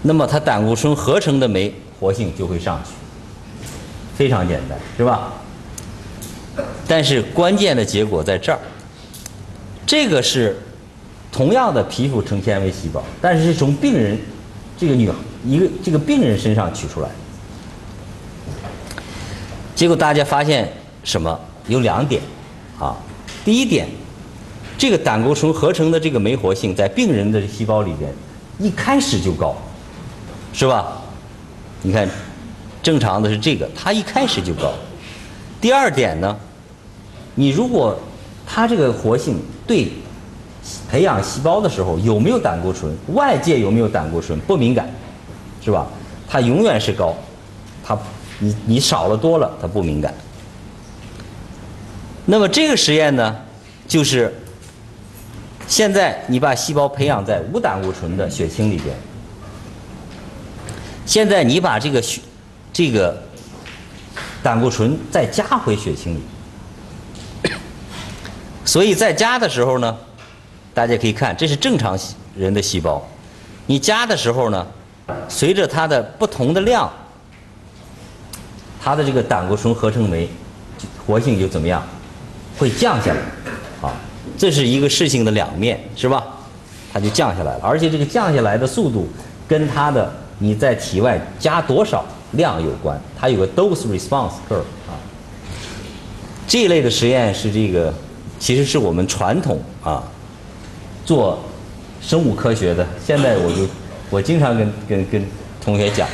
[0.01, 2.91] 那么它胆固醇合成的酶活性就会上去，
[4.15, 5.34] 非常简单，是吧？
[6.88, 8.59] 但是关键的结果在这儿，
[9.86, 10.57] 这个是
[11.36, 14.17] 同样的皮肤成纤维细胞，但是是从病人
[14.77, 15.11] 这个女
[15.45, 17.09] 一个这个病人身上取出来。
[19.75, 20.71] 结果大家发现
[21.03, 21.38] 什么？
[21.67, 22.21] 有两点
[22.79, 22.95] 啊。
[23.43, 23.86] 第一点，
[24.77, 28.09] 这个胆固醇合成的这个酶活性在病人的细胞里边
[28.57, 29.53] 一开始就高，
[30.53, 31.01] 是吧？
[31.81, 32.09] 你看，
[32.81, 34.71] 正常的是这个，它一开始就高。
[35.59, 36.38] 第二点呢，
[37.33, 37.99] 你如果
[38.47, 39.91] 它这个活性对
[40.89, 44.89] 培养细胞的时候有没有胆固醇，外界有没有胆固醇不敏感，
[45.63, 45.88] 是吧？
[46.28, 47.16] 它永远是高，
[47.84, 47.97] 它
[48.39, 50.13] 你你少了多了它不敏感。
[52.26, 53.36] 那么这个实验呢，
[53.88, 54.34] 就是
[55.68, 58.95] 现在你把细胞培养在无胆固醇的血清里边，
[61.05, 62.20] 现在你把这个血
[62.74, 63.22] 这个
[64.41, 66.22] 胆固醇再加回血清里，
[68.66, 69.95] 所以在加的时候呢，
[70.76, 71.97] 大家可以看，这是正常
[72.36, 73.01] 人的细胞，
[73.65, 74.67] 你加的时候呢，
[75.30, 76.91] 随着它的不同的量，
[78.84, 80.30] 它的这个胆固醇合成酶
[81.07, 81.82] 活性就怎么样？
[82.59, 83.19] 会降下来，
[83.88, 83.95] 啊，
[84.38, 86.21] 这是一个事情的两面，是吧？
[86.91, 89.07] 它就降下来了，而且这个降下来的速度
[89.47, 94.99] 跟它的你在体外加多少量有关，它有个 dose response curve 啊。
[96.45, 97.93] 这一类的实验是这个，
[98.39, 100.03] 其实是我们传统啊
[101.06, 101.39] 做
[102.01, 102.86] 生物科学的。
[103.06, 103.68] 现在我就
[104.10, 105.26] 我经常跟跟跟
[105.64, 106.08] 同学讲，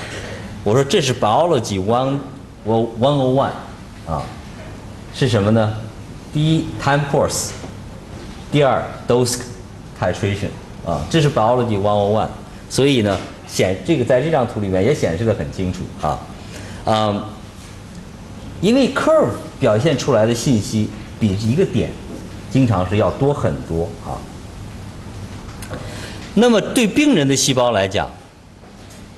[0.63, 2.19] 我说这是 biology one
[2.65, 3.51] one o one
[4.11, 4.21] 啊，
[5.13, 5.73] 是什么呢？
[6.33, 7.49] 第一，time course；
[8.51, 9.39] 第二，dose
[9.99, 10.49] titration。
[10.85, 12.27] 啊，这是 biology one o one。
[12.69, 13.17] 所以呢，
[13.47, 16.19] 显这个在这张图里面也显示的很清楚啊。
[16.85, 17.23] 嗯，
[18.61, 20.89] 因为 curve 表现出来的信息
[21.19, 21.91] 比一个点
[22.49, 24.17] 经常是要多很多啊。
[26.33, 28.09] 那么对病人的细胞来讲，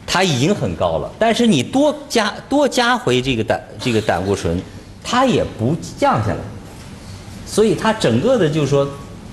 [0.06, 4.62] 它已经很高了，但是你多加多加回这个胆这个胆固醇，
[5.04, 6.38] 它也不降下来。
[7.46, 8.88] 所以它整个的，就是说，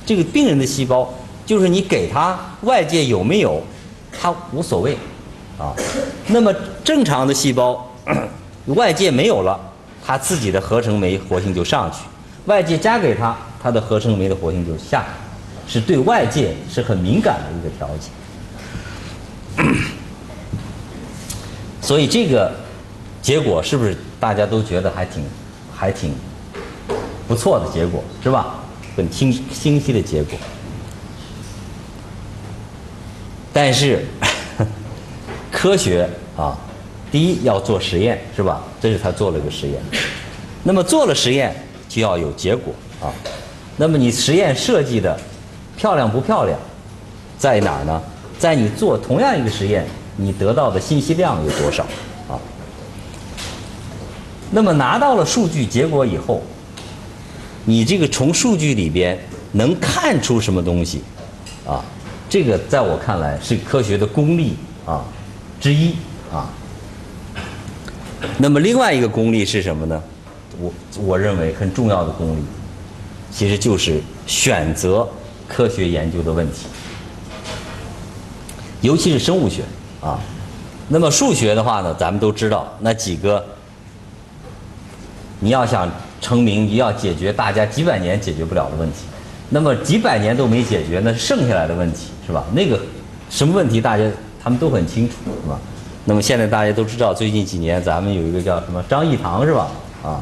[0.04, 1.08] 这个病人的细胞，
[1.46, 3.62] 就是你给他外界有没有，
[4.12, 4.94] 它无所谓，
[5.58, 5.72] 啊，
[6.26, 6.52] 那么
[6.84, 7.90] 正常的细胞，
[8.66, 9.58] 外界没有了，
[10.04, 12.00] 它自己的合成酶活性就上去，
[12.44, 15.04] 外界加给它，它的合成酶的活性就下，
[15.70, 18.10] 是对外界是很敏感的一个调节。
[21.80, 22.52] 所以这个
[23.22, 25.22] 结果是不是大家都觉得还挺，
[25.72, 26.12] 还挺？
[27.28, 28.58] 不错的结果是吧？
[28.96, 30.36] 很清清晰的结果。
[33.52, 34.04] 但是
[35.52, 36.58] 科学啊，
[37.12, 38.60] 第一要做实验是吧？
[38.80, 39.80] 这是他做了一个实验。
[40.64, 41.54] 那么做了实验
[41.88, 43.14] 就要有结果啊。
[43.76, 45.18] 那么你实验设计的
[45.80, 46.58] 漂亮不漂亮，
[47.38, 48.02] 在哪儿呢？
[48.38, 51.82] 在你做同样一个实验，你得到的信息量有多少
[52.28, 52.36] 啊？
[54.50, 56.42] 那么拿到了数据结果以后。
[57.64, 59.18] 你这个从数据里边
[59.52, 61.02] 能看出什么东西，
[61.66, 61.82] 啊，
[62.28, 65.02] 这个在我看来是科学的功力啊
[65.58, 65.94] 之一
[66.30, 66.50] 啊。
[68.36, 70.02] 那么另外一个功力是什么呢？
[70.60, 70.72] 我
[71.02, 72.42] 我认为很重要的功力，
[73.30, 75.08] 其实就是选择
[75.52, 76.66] 科学研究的问题，
[78.80, 79.62] 尤其是生物学
[80.00, 80.18] 啊。
[80.88, 83.44] 那么数学的话呢，咱们都知道那几个，
[85.40, 85.90] 你要想
[86.20, 88.98] 成名，你要解决大家几百年解决不了的问题，
[89.50, 92.44] 那么几百年都没解决，那是剩下来的问题，是吧？
[92.52, 92.80] 那个
[93.28, 94.04] 什么问题，大家
[94.42, 95.58] 他们都很清楚，是吧？
[96.04, 99.68] 那么现在大家都知道，最近几年咱们有一个叫什么张益唐，是吧？
[100.02, 100.20] 啊，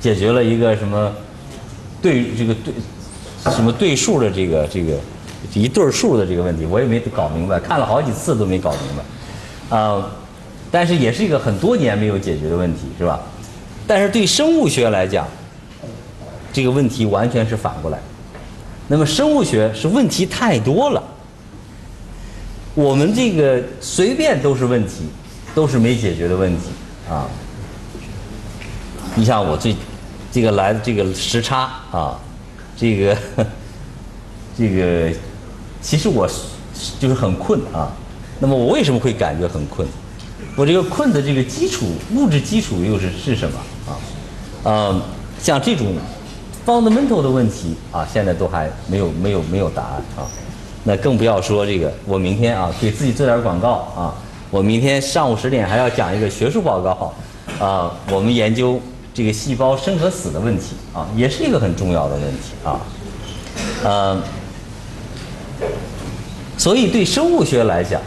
[0.00, 1.10] 解决了一个什么
[2.00, 2.72] 对这个对
[3.50, 4.96] 什么对数的这个这个
[5.52, 8.80] 一对数的这个问题，我也没搞明白，看了好几次都没搞明
[9.70, 10.10] 白，啊，
[10.70, 13.20] 但是也是一个很多年没有解决的问题，是吧？
[13.86, 15.28] 但是对生物学来讲，
[16.52, 17.98] 这个问题完全是反过来。
[18.88, 21.02] 那么生物学是问题太多了，
[22.74, 25.04] 我们这个随便都是问题，
[25.54, 26.70] 都是没解决的问题
[27.10, 27.26] 啊。
[29.14, 29.76] 你像我最
[30.32, 32.18] 这个来的这个时差啊，
[32.76, 33.16] 这个
[34.56, 35.10] 这个，
[35.80, 36.28] 其实我
[36.98, 37.92] 就是很困啊。
[38.40, 39.86] 那么我为什么会感觉很困？
[40.56, 43.58] 我这个困的这个基础物质基础又是是什么
[43.88, 43.96] 啊？
[44.64, 45.02] 嗯，
[45.40, 45.94] 像这种
[46.66, 50.26] fundamental 的问题啊，现在都还没有没有没有答案啊。
[50.82, 54.14] 那更不要说这个，我明天啊给自己做点广告啊，
[54.50, 57.12] 我明天上午十点还要讲一个学术报告
[57.58, 58.80] 啊，我们研究。
[59.14, 62.80] 这个细胞生和死的问题啊，也是一个很重要的问题啊，
[63.84, 64.20] 呃，
[66.58, 68.02] 所以对生物学来讲，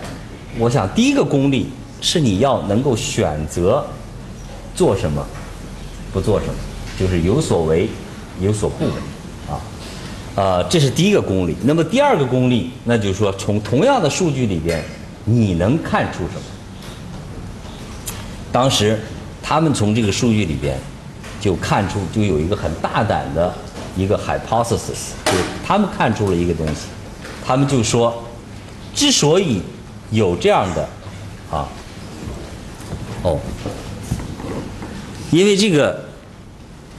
[0.60, 1.70] 我想第一个功力
[2.02, 3.86] 是你要能够选择
[4.76, 5.26] 做什么，
[6.12, 6.54] 不做什么，
[7.00, 7.88] 就是有所为，
[8.42, 8.92] 有所不为
[9.50, 9.56] 啊，
[10.36, 11.56] 呃，这是第一个功力。
[11.64, 14.84] 那么第二个功力，那就是说从同样的数据里边，
[15.24, 16.42] 你能看出什么？
[18.52, 19.00] 当时
[19.42, 20.78] 他们从这个数据里边。
[21.40, 23.54] 就看出就有一个很大胆的
[23.96, 25.32] 一个 hypothesis，就
[25.66, 26.88] 他们看出了一个东西，
[27.46, 28.24] 他们就说，
[28.94, 29.62] 之所以
[30.12, 30.82] 有这样的
[31.52, 31.68] 啊，
[33.24, 33.40] 哦，
[35.32, 36.04] 因为这个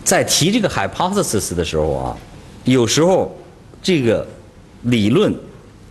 [0.04, 2.16] 在提这个 hypothesis 的时候啊，
[2.64, 3.36] 有时候
[3.82, 4.26] 这个
[4.82, 5.34] 理论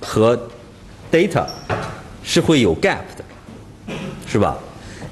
[0.01, 0.37] 和
[1.11, 1.45] data
[2.23, 3.93] 是会有 gap 的，
[4.25, 4.57] 是吧？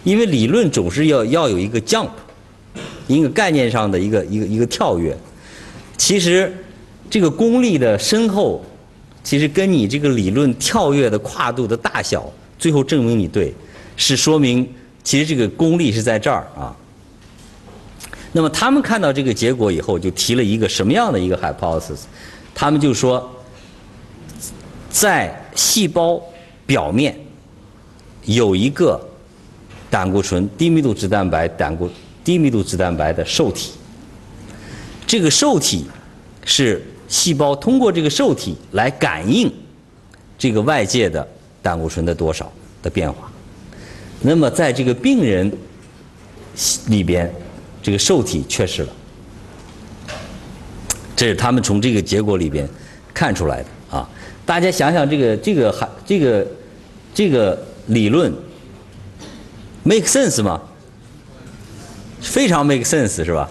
[0.04, 2.10] 因为理论总是要要有一个 jump。
[3.08, 5.16] 一个概念上的一个一个一个跳跃，
[5.98, 6.52] 其实
[7.10, 8.64] 这个功力的深厚，
[9.24, 13.54] 其实跟你这个理论跳跃的跨度的大小，最后证明你对，
[13.96, 14.68] 是说明
[15.04, 16.76] 其实这个功力是在这儿啊。
[18.32, 22.02] 那么他们看到这个结果以后，就提了一个什么样的一个 hypothesis？
[22.54, 23.32] 他们就说，
[24.90, 26.22] 在细胞
[26.66, 27.18] 表面
[28.26, 29.00] 有一个
[29.90, 31.90] 胆固醇低密度脂蛋白胆固。
[32.26, 33.72] 低密度脂蛋白的受体，
[35.06, 35.86] 这个受体
[36.44, 39.50] 是细胞通过这个受体来感应
[40.38, 41.26] 这个外界的
[41.62, 42.52] 胆固醇的多少
[42.82, 43.32] 的变化。
[44.22, 45.50] 那么在这个病人
[46.88, 47.32] 里边，
[47.84, 48.90] 这个受体缺失了，
[51.16, 52.68] 这是他们从这个结果里边
[53.14, 54.10] 看出来的啊。
[54.48, 56.48] 大家想想，这个这个还这个
[57.14, 58.34] 这个理论
[59.84, 60.60] make sense 吗？
[62.26, 63.50] 非常 make sense 是吧？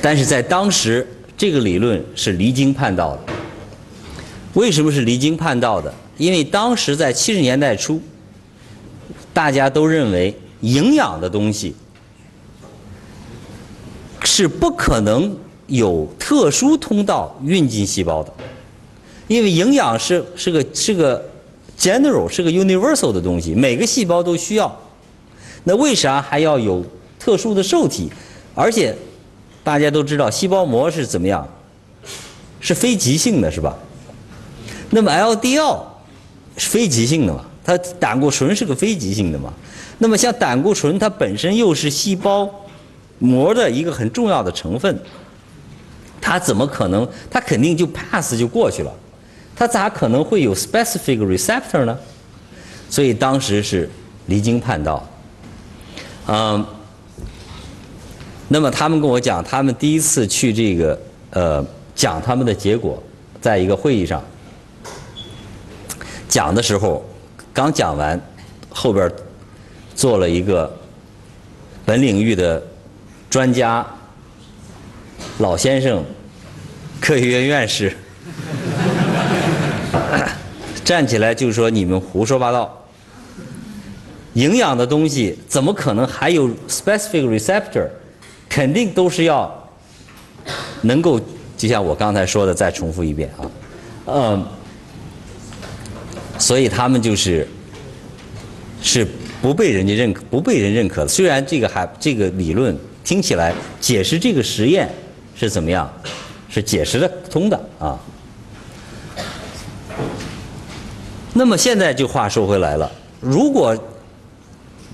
[0.00, 1.06] 但是在当时，
[1.36, 3.20] 这个理论是离经叛道的。
[4.54, 5.92] 为什么是离经叛道的？
[6.16, 8.00] 因为当时在七十年代初，
[9.32, 11.74] 大家都认为营养的东西
[14.22, 18.32] 是不可能有特殊通道运进细胞的，
[19.26, 21.22] 因为营养是是个是个
[21.78, 24.80] general 是个 universal 的东西，每个细胞都需要。
[25.64, 26.84] 那为啥还要有
[27.18, 28.10] 特殊的受体？
[28.54, 28.94] 而且
[29.64, 31.48] 大家都知道，细胞膜是怎么样？
[32.60, 33.76] 是非极性的，是吧？
[34.90, 35.80] 那么 LDL
[36.56, 37.44] 是非极性的嘛？
[37.64, 39.52] 它胆固醇是个非极性的嘛？
[39.98, 42.48] 那么像胆固醇，它本身又是细胞
[43.18, 44.98] 膜的一个很重要的成分，
[46.20, 47.08] 它怎么可能？
[47.30, 48.92] 它肯定就 pass 就过去了，
[49.56, 51.98] 它咋可能会有 specific receptor 呢？
[52.90, 53.88] 所以当时是
[54.26, 55.06] 离经叛道。
[56.26, 56.64] 嗯，
[58.48, 60.98] 那么他们跟我讲，他们第一次去这个
[61.30, 61.64] 呃
[61.94, 63.02] 讲他们的结果，
[63.40, 64.22] 在一个会议上
[66.28, 67.04] 讲的时候，
[67.52, 68.18] 刚讲完，
[68.70, 69.10] 后边
[69.94, 70.74] 做了一个
[71.84, 72.62] 本领域的
[73.28, 73.86] 专家
[75.38, 76.02] 老先生，
[77.00, 77.94] 科学院院士
[80.84, 82.80] 站起来就说：“你们胡说八道。”
[84.34, 87.88] 营养的东西怎么可能还有 specific receptor
[88.48, 89.52] 肯定都是要
[90.82, 91.20] 能够，
[91.56, 93.50] 就像我刚才说的，再重复一遍啊，
[94.06, 94.46] 嗯，
[96.38, 97.46] 所以他们就是
[98.82, 99.06] 是
[99.40, 101.08] 不被人家认可、不被人认可的。
[101.08, 104.88] 虽然这个还这个理论听起来解释这个实验
[105.34, 105.90] 是怎么样，
[106.48, 107.98] 是解释的通的啊。
[111.32, 113.76] 那么现在就话说回来了，如果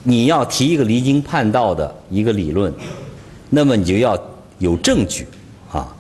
[0.03, 2.73] 你要提一个离经叛道的一个理论，
[3.51, 4.19] 那么你就要
[4.59, 5.27] 有证据
[5.71, 5.95] 啊。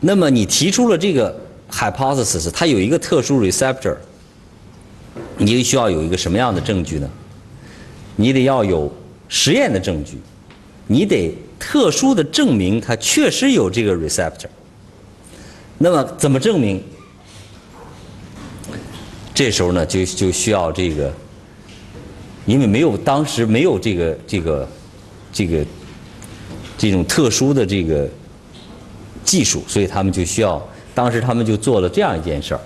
[0.00, 1.38] 那么你提出了这个
[1.70, 3.96] hypothesis，它有一个特殊 receptor，
[5.36, 7.08] 你就需要有一个什么样的证据呢？
[8.16, 8.92] 你得要有
[9.28, 10.18] 实验的证据，
[10.86, 14.48] 你得特殊的证明它确实有这个 receptor。
[15.78, 16.82] 那么怎么证明？
[19.34, 21.12] 这时候呢，就就需要这个，
[22.46, 24.68] 因为没有当时没有这个这个
[25.32, 25.64] 这个
[26.76, 28.08] 这种特殊的这个
[29.24, 30.60] 技术，所以他们就需要，
[30.94, 32.60] 当时他们就做了这样一件事儿，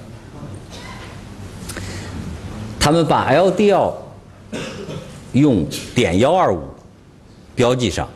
[2.79, 3.93] 他们把 LDL
[5.33, 6.63] 用点幺二五
[7.55, 8.09] 标记上，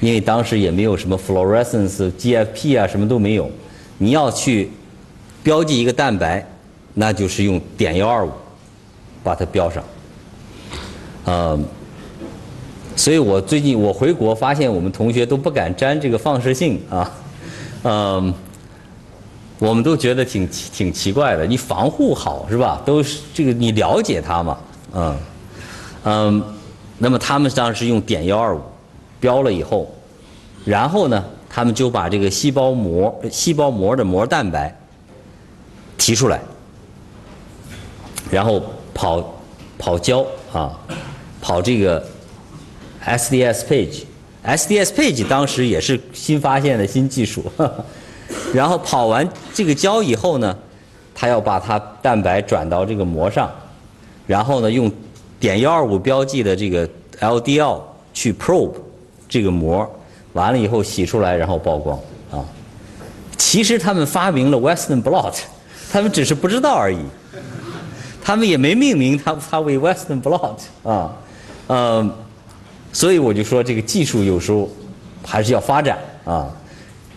[0.00, 3.50] 因为当时也没有什么 fluorescence、GFP 啊，什么都没有，
[3.98, 4.70] 你要去
[5.42, 6.46] 标记一个蛋白。
[6.92, 8.32] 那就是用点幺二五
[9.22, 9.84] 把它标上，
[11.26, 11.64] 嗯，
[12.96, 17.12] 所以我最近我回国发现我们同学都不敢沾这个放射性啊，
[17.82, 18.34] 嗯，
[19.58, 21.46] 我们都觉得挺挺奇怪的。
[21.46, 22.80] 你防护好是吧？
[22.84, 24.58] 都是这个你了解它嘛？
[24.94, 25.16] 嗯
[26.04, 26.44] 嗯，
[26.98, 28.60] 那么他们当时用碘幺二五
[29.20, 29.94] 标了以后，
[30.64, 34.74] 然后呢，他们就把这个细胞膜细胞膜的膜蛋白
[35.98, 36.40] 提出来。
[38.30, 38.62] 然后
[38.94, 39.34] 跑
[39.78, 40.78] 跑胶啊，
[41.40, 42.04] 跑这个
[43.04, 47.44] SDS page，SDS page 当时也是新发现的新技术。
[48.54, 50.56] 然后跑完这个胶以后呢，
[51.14, 53.50] 他要把它蛋白转到这个膜上，
[54.26, 54.90] 然后呢用
[55.40, 56.88] 碘幺二五标记的这个
[57.20, 57.80] LDL
[58.14, 58.74] 去 probe
[59.28, 59.88] 这个膜，
[60.34, 61.98] 完了以后洗出来然后曝光
[62.30, 62.44] 啊。
[63.36, 65.34] 其实他们发明了 Western blot，
[65.90, 66.98] 他们只是不知道而已。
[68.22, 71.16] 他们也没命名它，它为 Western blot 啊，
[71.66, 72.10] 呃，
[72.92, 74.68] 所以我就说这个技术有时候
[75.24, 76.48] 还是要发展啊，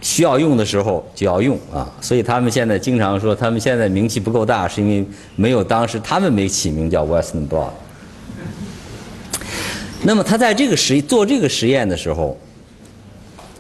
[0.02, 7.70] 需要用的时候就要用啊，所以他们现在经常说他们现在名气不够大，是因为没有当时他们没起名叫 Western blot。
[10.06, 12.38] 那么他在这个实做这个实验的时候，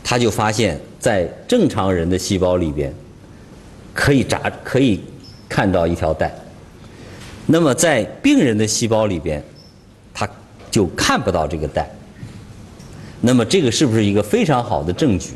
[0.04, 2.94] 他就发现，在正常人的细胞里边，
[3.94, 5.02] 可以扎可以
[5.48, 6.34] 看到一条带。
[7.46, 9.44] 那么在病人的细胞里边，
[10.14, 10.28] 他
[10.72, 11.90] 就看不到这个蛋。
[13.22, 15.32] 那么这个是不是一个非常好的证据？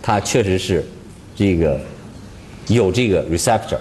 [0.00, 0.84] 它确实是
[1.36, 1.80] 这个
[2.68, 3.78] 有这个 receptor。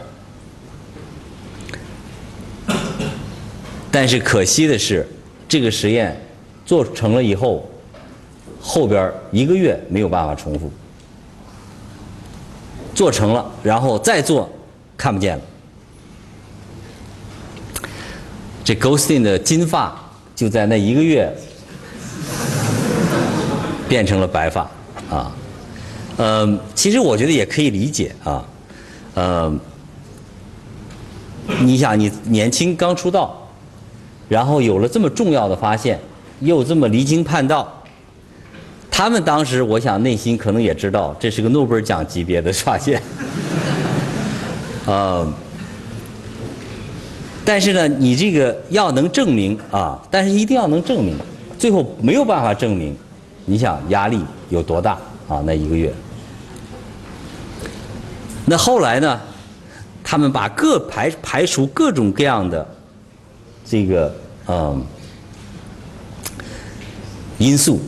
[3.91, 5.05] 但是可惜的是，
[5.49, 6.15] 这个实验
[6.65, 7.69] 做成了以后，
[8.61, 10.71] 后边一个月没有办法重复。
[12.93, 14.49] 做成了，然后再做，
[14.95, 15.43] 看不见了。
[18.63, 19.93] 这 Ghostin 的金发
[20.35, 21.35] 就在那一个月
[23.89, 24.61] 变成了白发
[25.09, 25.31] 啊，
[26.17, 28.45] 嗯，其实我觉得也可以理解啊，
[29.15, 29.59] 嗯，
[31.59, 33.49] 你想你年轻刚出道，
[34.29, 35.99] 然后有了这么重要的发现，
[36.39, 37.83] 又这么离经叛道，
[38.89, 43.01] 他们当时我想内心可能也知道这是个诺贝尔奖级别的发现，
[44.85, 45.33] 嗯。
[47.43, 51.15] 但是呢，你这个要能证明啊，但是一定要能证明，
[51.57, 52.95] 最后没有办法证明，
[53.45, 54.19] 你想压力
[54.49, 54.91] 有多大
[55.27, 55.41] 啊？
[55.43, 55.91] 那一个月，
[58.45, 59.19] 那后来呢，
[60.03, 62.65] 他们把各排排除各种各样的
[63.65, 64.15] 这个
[64.47, 64.85] 嗯
[67.39, 67.79] 因素，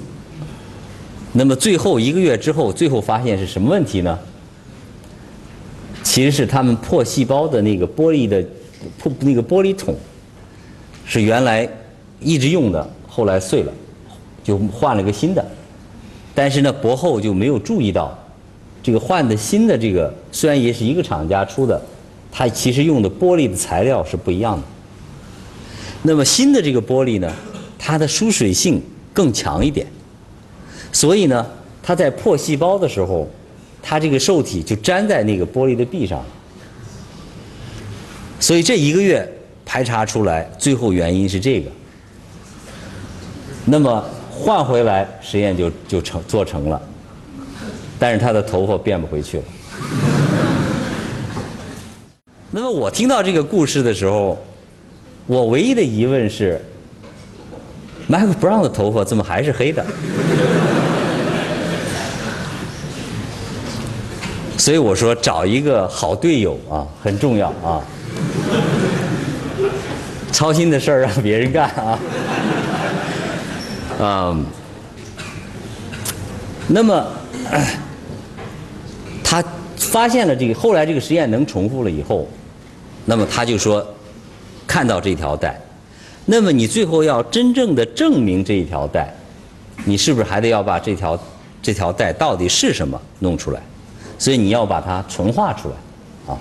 [1.31, 4.17] 那么最后一个月之后，最后发现是什么问题呢？
[6.01, 8.43] 其实是他们破细胞的那个玻璃的。
[8.97, 9.95] 破那个玻璃桶
[11.05, 11.67] 是原来
[12.19, 13.73] 一直用的，后来碎了，
[14.43, 15.45] 就换了个新的。
[16.36, 18.17] 但是呢，博后就没有注意到，
[18.81, 21.79] 这个换的新的这个虽然也是一个厂家出的，
[22.31, 24.63] 它其实用的玻璃的材料是不一样的。
[26.01, 27.31] 那么新的这个玻璃呢，
[27.77, 28.81] 它的疏水性
[29.13, 29.86] 更强一点，
[30.91, 31.45] 所以呢，
[31.81, 33.27] 它在破细胞的时候，
[33.81, 36.23] 它这个受体就粘在那个玻璃的壁上。
[38.43, 39.25] 所以这一个月
[39.65, 41.71] 排查出来，最后原因是这个。
[43.63, 46.81] 那么换回来实验就就成做成了，
[47.97, 49.43] 但是他的头发变不回去了。
[52.51, 54.37] 那么我听到这个故事的时候，
[55.25, 56.61] 我唯一的疑问是
[58.09, 59.85] ，Michael Brown 的头发怎么还是黑的？
[64.57, 67.81] 所以我说找一个好队友啊很重要啊，
[70.34, 71.99] 操心的事儿让别人干啊。
[74.01, 74.45] 嗯，
[76.67, 77.07] 那么
[79.23, 79.41] 他
[79.77, 82.27] 发现了这个，后来这个实验能重复了以后，
[83.05, 83.86] 那么他就说
[84.67, 85.57] 看到这条带，
[86.25, 89.13] 那么你最后要真正的证明这一条带，
[89.86, 91.17] 你是不是还得要把这条
[91.61, 93.61] 这条带到底是什么弄出来？
[94.17, 95.75] 所以你要把它纯化出来，
[96.34, 96.38] 啊。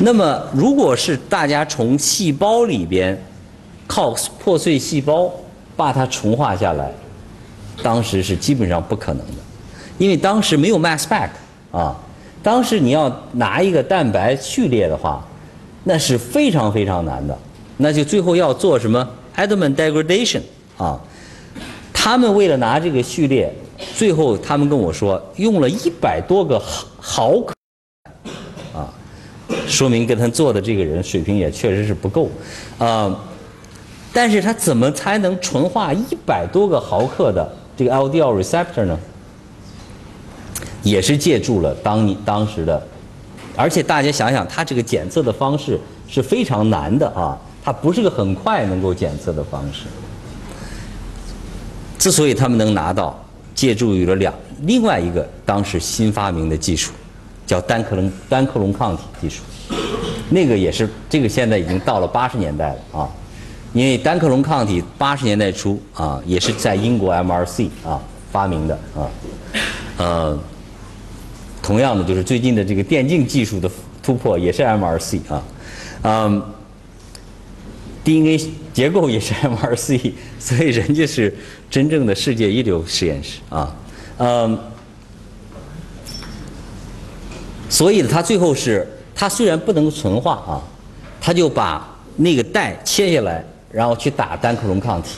[0.00, 3.20] 那么如果是大家从细胞里边
[3.86, 5.32] 靠破碎细胞。
[5.74, 6.92] 把它重化下来，
[7.82, 9.32] 当时是基本上不可能的，
[9.96, 11.30] 因为当时没有 mass spec
[11.72, 11.96] 啊。
[12.42, 15.26] 当时你要拿一个蛋白序列的话，
[15.84, 17.36] 那是非常非常难的。
[17.78, 20.42] 那就最后要做什么 Edman degradation
[20.76, 21.00] 啊？
[21.92, 23.52] 他们为了拿这个序列，
[23.96, 27.54] 最后他们跟我说用了一百多个毫毫克，
[29.66, 32.30] 说明跟他做的这个人水平也确实是不够
[32.78, 33.14] 啊。
[34.12, 38.98] 但是他怎么才能纯化一百多个毫克的这个 LDL receptor 呢？
[40.82, 42.82] 也是借助了当你当时的，
[43.54, 49.84] 而且大家想想，他这个检测的方式是非常难的啊，它不是个很快能够检测的方式。
[51.98, 56.92] 之所以他们能拿到，借助于了两另外一个当时新发明的技术，
[57.46, 59.42] 叫单克隆单克隆抗体技术，
[60.30, 63.08] 那个也是这个现在已经到了八十年代了啊。
[63.72, 67.98] 因为单克隆抗体八十年代初啊，也是在英国 MRC 啊
[68.30, 69.08] 发明的啊，
[69.96, 70.38] 呃，
[71.62, 73.70] 同样的就是最近的这个电镜技术的
[74.02, 75.42] 突破也是 MRC 啊，
[76.02, 76.42] 嗯
[78.04, 81.34] ，DNA 结构也是 MRC，所以人家是
[81.70, 83.74] 真正的世界一流实验室啊，
[84.18, 84.58] 嗯，
[87.72, 90.60] 所以他最后是，他虽然不能纯化啊，
[91.18, 93.42] 他就把那个带切下来。
[93.72, 95.16] 然后去打单克隆抗体，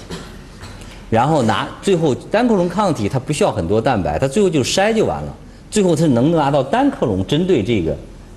[1.11, 5.35] 然后拿最后单克隆抗体它不需要很多蛋白，它最后就筛就完了。
[5.69, 7.97] 最后它能拿到单克隆针对这个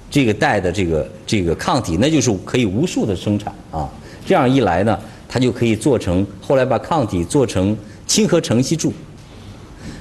[0.09, 3.87] 这个带的这个这个抗体，那就是可以无数的生产啊。
[4.25, 4.99] 这样一来呢，
[5.29, 8.91] 它就可以做成后来把抗体做成亲和承系柱，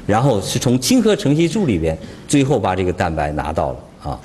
[0.07, 1.95] 然后是从亲和承系柱里边
[2.27, 4.19] 最后把这个蛋白拿到了啊。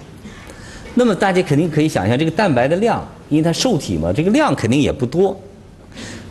[0.94, 5.40] 那么大家肯定可以想象这个蛋白的量，因为它受体嘛，这个量肯定也不多。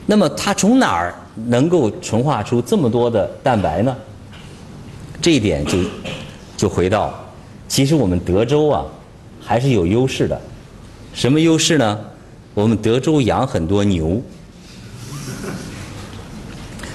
[0.07, 1.15] 那么它从哪儿
[1.47, 3.97] 能够纯化出这么多的蛋白呢？
[5.23, 5.79] 这一点就
[6.57, 7.15] 就回到，
[7.69, 8.85] 其实我们德州啊
[9.41, 10.41] 还是有优势的。
[11.13, 11.99] 什么优势呢？
[12.53, 14.21] 我们德州养很多牛，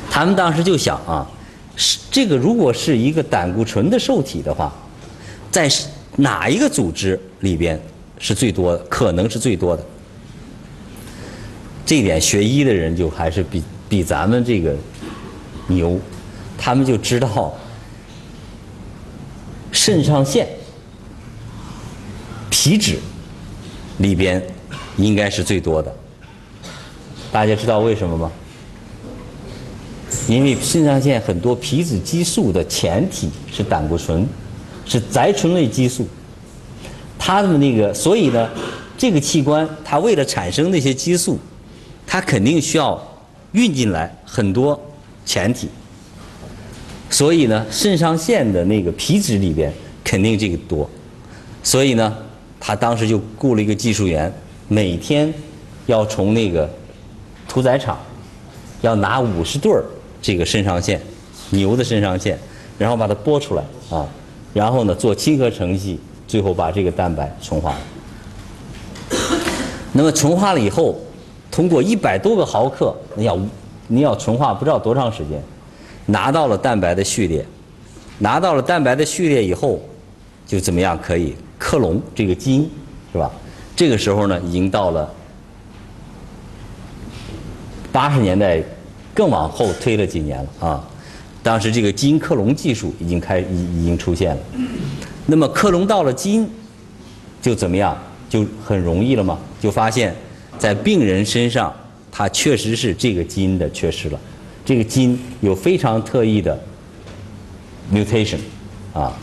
[0.09, 1.25] 他们当时就想啊，
[1.75, 4.73] 是这个如果是一个胆固醇的受体的话，
[5.49, 5.69] 在
[6.17, 7.79] 哪一个组织里边
[8.19, 8.83] 是最多的？
[8.85, 9.85] 可能是最多的。
[11.85, 14.75] 这一点学医的人就还是比比咱们这个
[15.67, 15.99] 牛，
[16.57, 17.53] 他们就知道
[19.71, 20.47] 肾上腺
[22.49, 22.97] 皮质
[23.97, 24.41] 里边
[24.97, 25.93] 应该是最多的。
[27.31, 28.31] 大家知道为什么吗？
[30.27, 34.25] 因为肾上腺很多皮质激素的前体是胆固醇，
[34.85, 36.07] 是甾醇类激素。
[37.17, 38.49] 它们那个，所以呢，
[38.97, 41.39] 这个器官它为了产生那些激素。
[42.07, 43.01] 它肯定需要
[43.53, 44.79] 运进来很多
[45.25, 45.67] 前体，
[47.09, 50.87] 所以呢，肾上腺的那个皮质里边肯定这个多，
[51.63, 52.15] 所以呢，
[52.59, 54.31] 他当时就雇了一个技术员，
[54.67, 55.33] 每天
[55.87, 56.69] 要从那个
[57.47, 57.97] 屠宰场
[58.81, 59.83] 要拿五十对儿
[60.21, 61.01] 这个肾上腺
[61.49, 62.37] 牛的肾上腺，
[62.77, 64.07] 然后把它剥出来啊，
[64.55, 67.75] 然后呢做亲和承系，最后把这个蛋白纯化。
[69.93, 70.99] 那么纯化了以后。
[71.51, 73.39] 通过一百多个毫克，你要
[73.87, 75.41] 你要纯化不知道多长时间，
[76.05, 77.45] 拿到了蛋白的序列，
[78.17, 79.79] 拿到了蛋白的序列以后，
[80.45, 82.69] 就怎么样可以克隆这个基因，
[83.13, 83.31] 是吧？
[83.73, 85.09] 这个时候呢，已经到了
[87.89, 88.61] 八十年代，
[89.13, 90.83] 更往后推了几年了啊。
[91.45, 94.41] 当时这个基因克隆技术已经开已已经出现了，
[95.27, 96.49] 那么克隆到了基因，
[97.39, 97.95] 就怎么样
[98.27, 99.37] 就很容易了嘛？
[99.61, 100.11] 就发现。
[100.57, 101.71] 在病人身上，
[102.11, 104.19] 他确实是这个基因的缺失了，
[104.65, 106.59] 这个基因有非常特异的
[107.93, 108.39] mutation
[108.91, 109.13] 啊。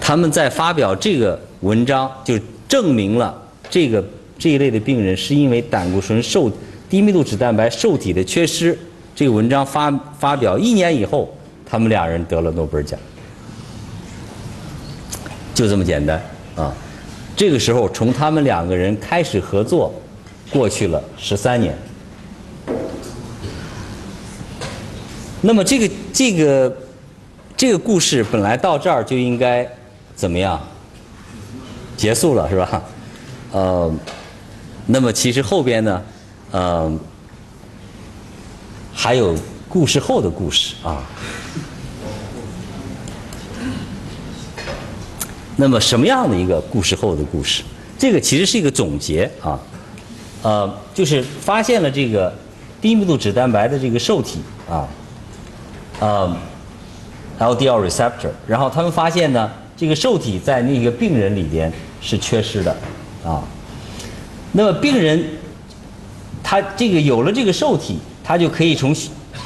[0.00, 2.38] 他们在发表这个文章，就
[2.68, 4.04] 证明了这个
[4.38, 6.48] 这一类的病人是因为胆固醇受
[6.88, 8.78] 低密度脂蛋白受体的缺失。
[9.18, 11.28] 这个文章发发表一年以后，
[11.66, 12.96] 他们俩人得了诺贝尔奖，
[15.52, 16.22] 就这么简单
[16.54, 16.72] 啊。
[17.34, 19.92] 这个时候，从他们两个人开始合作，
[20.52, 21.76] 过去了十三年。
[25.40, 26.76] 那么这个这个
[27.56, 29.68] 这个故事本来到这儿就应该
[30.14, 30.60] 怎么样
[31.96, 32.82] 结束了，是吧？
[33.50, 33.92] 呃，
[34.86, 36.02] 那么其实后边呢，
[36.52, 36.92] 呃，
[39.00, 39.32] 还有
[39.68, 41.00] 故事后的故事啊。
[45.54, 47.62] 那么什么样的一个故事后的故事？
[47.96, 49.56] 这个其实是一个总结啊，
[50.42, 52.34] 呃，就是发现了这个
[52.80, 54.88] 低密度脂蛋白的这个受体啊，
[56.00, 56.36] 呃
[57.38, 62.76] ，LDL receptor，然后他们发现呢，这个受体在那个病人里边是缺失的
[63.24, 63.44] 啊。
[64.50, 65.24] 那么病人
[66.42, 68.94] 他这个有了这个受体，它就可以从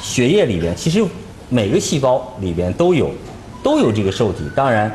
[0.01, 1.01] 血液里边，其实
[1.47, 3.09] 每个细胞里边都有
[3.63, 4.91] 都有这个受体，当然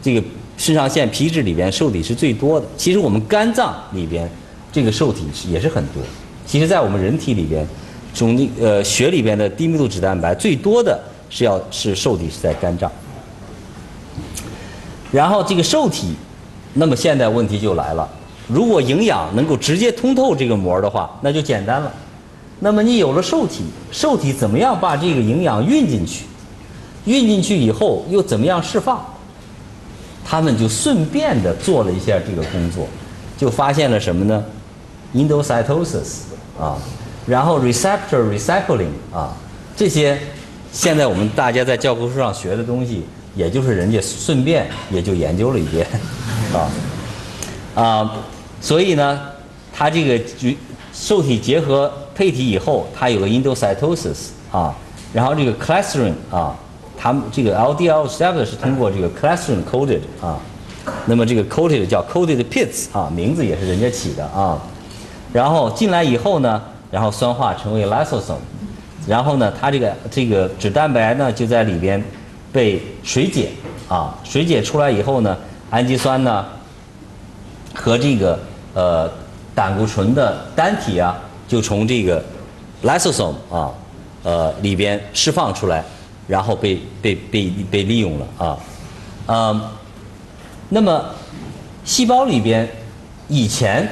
[0.00, 0.22] 这个。
[0.58, 4.30] 肾上腺皮质里边受体是最多的，其实我们肝脏里边
[4.70, 6.00] 这个受体是也是很多。
[6.46, 7.66] 其实，在我们人体里边，
[8.14, 12.92] 从呃血里边的低密度脂蛋白最多的是要是受体是在肝脏。
[15.10, 16.14] 然后这个受体，
[16.74, 18.08] 那么现在问题就来了，
[18.46, 21.92] 如果营养能够直接通透这个膜的话，那就简单了。
[22.64, 26.26] 那么你有了受体，受体怎么样把这个营养运进去？
[27.06, 29.04] 运进去以后又怎么样释放？
[30.24, 32.86] 他们就顺便的做了一下这个工作，
[33.36, 34.44] 就发现了什么呢
[35.12, 36.20] ？endocytosis
[36.56, 36.78] 啊，
[37.26, 39.36] 然后 receptor recycling 啊，
[39.76, 40.16] 这些
[40.72, 43.02] 现在我们大家在教科书上学的东西，
[43.34, 45.84] 也就是人家顺便也就研究了一遍
[46.54, 46.70] 啊
[47.82, 48.12] 啊，
[48.60, 49.20] 所以呢，
[49.72, 50.48] 它这个就
[50.94, 54.74] 受体结合配体以后，它有个 endocytosis 啊，
[55.12, 56.56] 然后这个 cholesterol 啊。
[56.94, 60.38] 他们这个 LDL receptor 是通过这个 cholesterol coated 啊，
[61.06, 64.56] 那么这个 coated 叫 coated pits 啊，名字也是人家起的啊。
[65.32, 66.62] 然后进来以后呢，
[66.92, 68.36] 然后酸化成为 lysosome，
[69.04, 72.00] 然后呢，它这个这个脂蛋白呢就在里边
[72.52, 73.50] 被水解
[73.88, 75.36] 啊，水解出来以后呢，
[75.70, 76.46] 氨基酸呢
[77.74, 78.38] 和这个
[78.74, 79.10] 呃
[79.56, 81.18] 胆固醇的单体啊，
[81.52, 82.24] 就从这个
[82.82, 83.70] lysosome 啊
[84.22, 85.84] 呃里边释放出来。
[86.28, 88.56] 然后被被被被利用了啊，
[89.26, 89.60] 嗯，
[90.68, 91.04] 那么
[91.84, 92.66] 细胞里边
[93.26, 93.86] 以前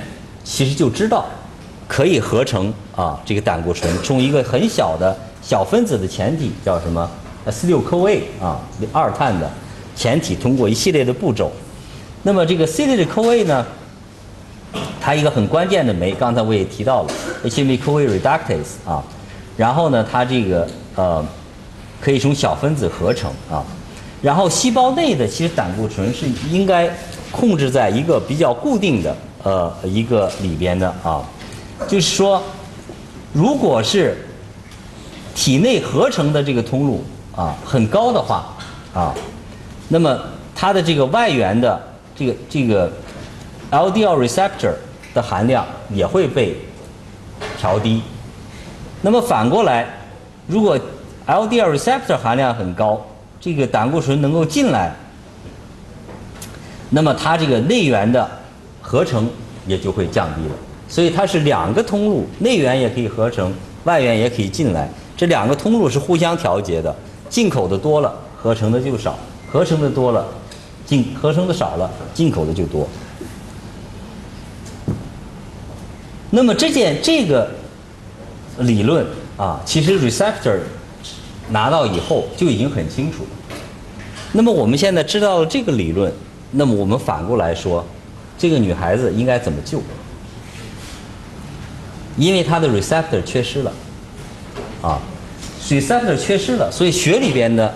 [0.45, 1.27] 其实就知道
[1.89, 7.11] 可以合成啊这个胆固醇，从一个很小的小分子的前体叫什么
[7.47, 8.61] acetyl-CoA 啊
[8.93, 9.51] 二碳的
[9.97, 11.51] 前体，通过一系列的步骤，
[12.23, 13.67] 那么这个 acetyl-CoA 呢，
[15.01, 17.13] 它一个很关键的酶，刚才我也提到了
[17.45, 19.03] ，HMG-CoA reductase 啊，
[19.57, 21.25] 然后呢，它这个呃。
[22.03, 23.63] 可以从小分子合成啊，
[24.23, 26.89] 然后细胞内的其实胆固醇是应该
[27.31, 31.23] 控制在一个比较固定的呃一个里边的啊，
[31.87, 32.43] 就是说，
[33.35, 34.17] 如果是
[35.35, 37.05] 体内合成的这个通路
[37.37, 38.57] 啊很高的话
[38.95, 39.15] 啊，
[39.89, 40.19] 那么
[40.55, 41.79] 它的这个外源的
[42.17, 42.91] 这个这个
[43.71, 44.73] LDL receptor
[45.15, 46.57] 的含量也会被
[47.59, 48.03] 调低，
[49.03, 49.87] 那么反过来
[50.47, 50.79] 如果
[51.27, 53.01] LDL receptor 含量很高，
[53.41, 54.95] 这个胆固醇能够进来，
[56.91, 58.29] 那么它这个内源的
[58.81, 59.29] 合成
[59.67, 60.55] 也就会降低了。
[60.89, 63.55] 所以它是两个通路，内源也可以合成，
[63.85, 64.91] 外源也可以进来。
[65.17, 66.93] 这两个通路是互相调节的，
[67.29, 69.13] 进口的多了，合成的就少；
[69.53, 70.27] 合成的多了，
[70.85, 72.89] 进合成的少了，进口的就多。
[76.31, 77.51] 那么这件这个
[78.59, 80.59] 理论啊，其实 receptor。
[81.53, 83.57] 拿到以后就已经很清楚了。
[84.31, 86.13] 那么我们现在知道了这个理论，
[86.53, 87.85] 那么我们反过来说，
[88.39, 89.83] 这个女孩子应该怎么救？
[92.17, 93.73] 因为她的 receptor 缺失了，
[94.81, 95.01] 啊
[95.69, 97.75] ，receptor 缺失了，所以血里边的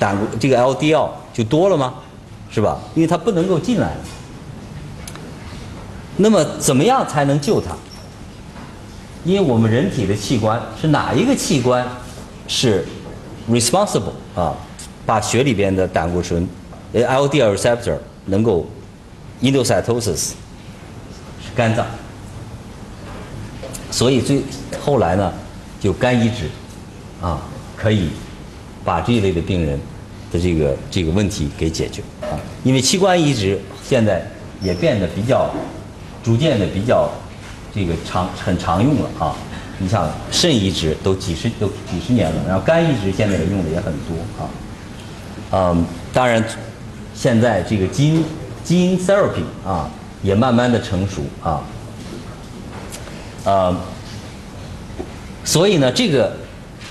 [0.00, 1.94] 胆固这个 LDL 就多了吗？
[2.50, 2.76] 是吧？
[2.96, 3.92] 因为它不能够进来。
[6.16, 7.76] 那么怎么样才能救他？
[9.24, 11.84] 因为我们人体的器官是哪一个器官
[12.46, 12.86] 是
[13.50, 14.54] ？responsible 啊，
[15.04, 16.48] 把血里边的胆固醇
[16.94, 18.66] ，LDL receptor 能够
[19.42, 20.34] endocytosis 是
[21.56, 21.84] 肝脏，
[23.90, 24.42] 所以最
[24.80, 25.32] 后来呢
[25.80, 26.48] 就肝移植
[27.20, 27.42] 啊，
[27.76, 28.10] 可以
[28.84, 29.76] 把这一类的病人
[30.30, 32.38] 的这个这个问题给解决啊。
[32.62, 34.24] 因为器官移植现在
[34.62, 35.50] 也变得比较
[36.26, 37.08] 逐渐的比较
[37.72, 39.36] 这个常很常用了啊。
[39.78, 44.48] 你像肾移植都几十都几十年了，然后肝移植现在也用的也很多啊。
[45.52, 46.42] 嗯，当然，
[47.14, 48.24] 现在这个基因
[48.64, 49.88] 基因 therapy 啊
[50.22, 51.62] 也慢慢的成熟啊。
[53.44, 53.76] 呃，
[55.44, 56.34] 所以呢，这个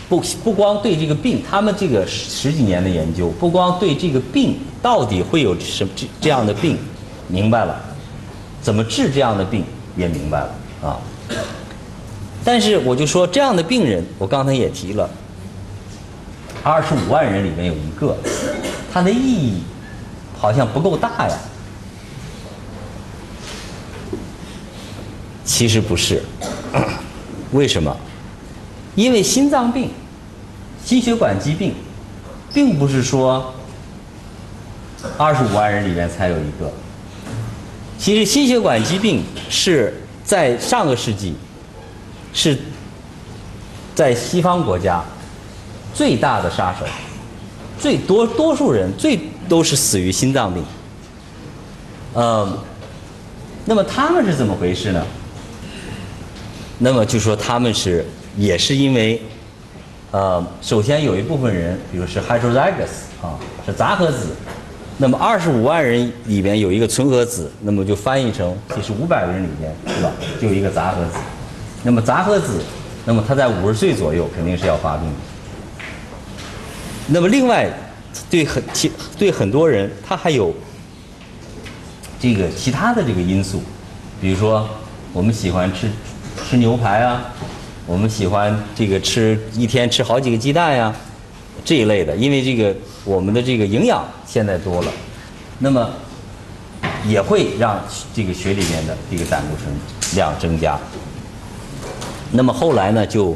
[0.08, 6.78] 不不光对这个病，他们这个十几年的研究，不光对这个病到底会有什么这这样的病
[7.28, 7.84] 明白了，
[8.66, 9.64] 怎么治这样的病
[9.96, 10.50] 也明白了
[10.82, 10.98] 啊。
[12.44, 15.08] 但是我就说这样的病人，我刚才也提了，
[16.64, 18.18] 二十五万人里面有一个，
[18.92, 19.62] 它的意义
[20.36, 21.38] 好像不够大呀。
[25.44, 26.24] 其实不是，
[27.54, 27.96] 为什么？
[28.96, 29.92] 因为心脏病、
[30.84, 31.76] 心血管疾病，
[32.52, 33.54] 并不是说
[35.20, 36.74] 二十五万人里面才有一个。
[37.98, 39.94] 其实心血管疾病是
[40.24, 41.36] 在上个世纪，
[42.34, 42.58] 是
[43.96, 45.04] 在西方国家
[45.94, 46.86] 最大的杀手，
[47.80, 50.64] 最多多数人最都是死于心脏病。
[52.14, 52.58] 呃，
[53.66, 55.06] 那么他们是怎么回事呢？
[56.78, 58.06] 那么就说他们是
[58.38, 59.22] 也是因为，
[60.12, 64.36] 呃，首先有一部分人，比如是 heterozygous 啊，是杂合子，
[64.98, 70.12] 那么二十五万人里边有一个纯合子，那么就翻译成就是五百个人里边是吧，
[70.42, 71.18] 就一个杂合子，
[71.84, 72.62] 那么杂合子，
[73.06, 75.16] 那么他在五十岁左右肯定是要发病的。
[77.08, 77.70] 那么另外，
[78.30, 80.54] 对很其对很多人，他还有
[82.20, 83.62] 这个其他的这个因素，
[84.22, 84.68] 比如说
[85.14, 85.90] 我们喜欢吃。
[86.50, 87.34] 吃牛排啊，
[87.88, 90.94] 我们喜欢这个吃一天吃好几个鸡蛋呀，
[91.66, 92.74] 这一类的，因为这个
[93.04, 94.92] 我们的这个营养现在多了，
[95.60, 95.90] 那么
[97.08, 97.84] 也会让
[98.14, 99.76] 这个血里面的这个胆固醇
[100.16, 100.80] 量增加。
[102.32, 103.36] 那么后来呢，就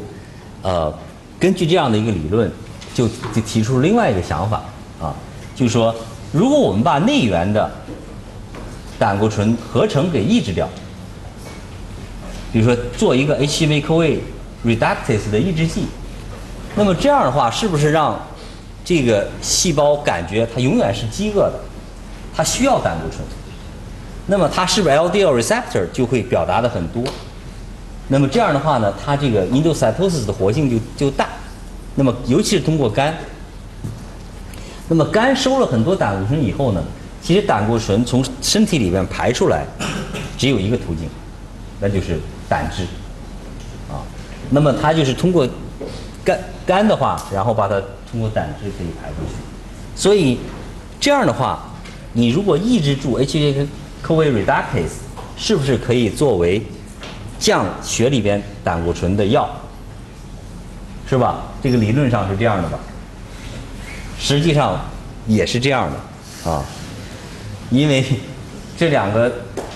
[0.62, 0.96] 呃
[1.38, 2.50] 根据这样的一个理论，
[2.94, 4.62] 就就提出另外一个想法
[5.00, 5.12] 啊，
[5.56, 5.94] 就是说，
[6.32, 7.70] 如果我们把内源的
[8.98, 10.68] 胆固醇合成给抑制掉。
[12.52, 14.18] 比如说做一个 HCV-CoA
[14.66, 15.84] reductase 的抑制剂，
[16.76, 18.18] 那么这样的话，是不是让
[18.84, 21.60] 这个细胞感觉它永远是饥饿的，
[22.34, 23.20] 它需要胆固醇？
[24.26, 27.02] 那么它是不是 LDL receptor 就会表达的很多？
[28.08, 31.28] 那么这样的话呢，它这个 endocytosis 的活性就就大。
[31.94, 33.14] 那么尤其是通过肝，
[34.88, 36.82] 那么肝收了很多胆固醇以后呢，
[37.20, 39.64] 其实胆固醇从身体里面排出来
[40.38, 41.08] 只有一个途径，
[41.80, 42.18] 那就是。
[42.50, 42.82] 胆汁，
[43.88, 44.02] 啊，
[44.50, 45.48] 那么它就是通过
[46.66, 47.80] 肝的话，然后把它
[48.10, 49.34] 通过胆汁可以排出去。
[49.94, 50.38] 所以
[50.98, 51.60] 这样的话，
[52.12, 54.98] 你如果抑制住 HCV-CoA reductase，
[55.36, 56.62] 是不是可以作为
[57.38, 59.48] 降血里边胆固醇的药？
[61.08, 61.44] 是吧？
[61.62, 62.78] 这个理论上是这样的吧？
[64.18, 64.80] 实际上
[65.26, 66.64] 也是这样的啊，
[67.70, 68.04] 因为
[68.76, 69.32] 这两个。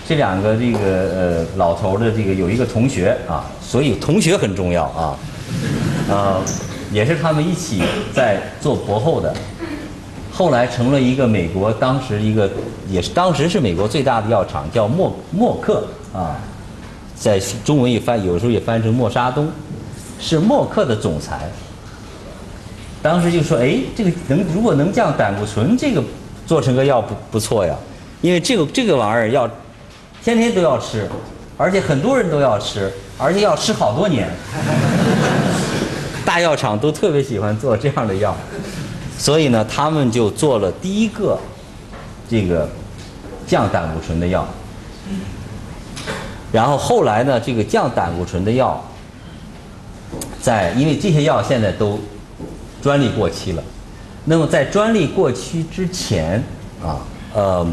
[0.06, 5.16] 这两个这个呃老头的这个有一个同学啊，所以同学很重要啊，
[6.08, 6.40] 呃，
[6.92, 7.82] 也是他们一起
[8.12, 9.34] 在做博后的，
[10.32, 12.50] 后来成了一个美国当时一个
[12.88, 16.36] 也是当时是美国最大的药厂叫默默克啊，
[17.14, 19.48] 在中文也翻有时候也翻成默沙东，
[20.20, 21.50] 是默克的总裁。
[23.02, 26.02] 当时就说哎，这个能如果能降胆固醇，这个
[26.46, 27.74] 做成个药不不错呀，
[28.20, 29.48] 因为这个这个玩意儿要。
[30.22, 31.06] 天天都要吃，
[31.58, 34.26] 而且很多人都要吃，而且要吃好多年。
[36.24, 38.34] 大药厂都特别喜欢做这样的药，
[39.18, 41.38] 所以呢，他们就做了第一个
[42.28, 42.68] 这个
[43.46, 44.46] 降胆固醇的药。
[46.50, 48.82] 然后后来呢，这个降胆固醇的药，
[50.40, 51.98] 在因为这些药现在都
[52.82, 53.62] 专利过期了，
[54.24, 56.42] 那么在专利过期之前
[56.82, 56.98] 啊，
[57.34, 57.66] 呃。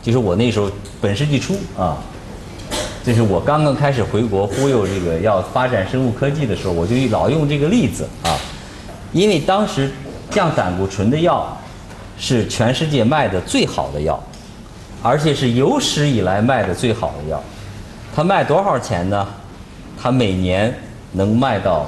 [0.00, 0.70] 就是我那时候
[1.02, 1.98] 本世纪初啊，
[3.08, 8.36] 就是我刚刚开始回国忽悠这个要发展生物科技的时候，我就老用这个例子啊，
[9.12, 9.90] 因为当时
[10.30, 11.56] 降胆固醇的药
[12.18, 14.22] 是全世界卖的最好的药，
[15.02, 17.42] 而且是有史以来卖的最好的药，
[18.14, 19.26] 它卖多少钱呢？
[19.98, 20.78] 它每年
[21.12, 21.86] 能卖到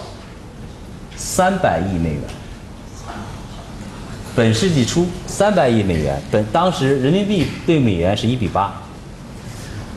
[1.16, 2.22] 三百亿美元。
[4.34, 8.72] 本世纪初，三百亿美元，本当时人民币对美元是一比八，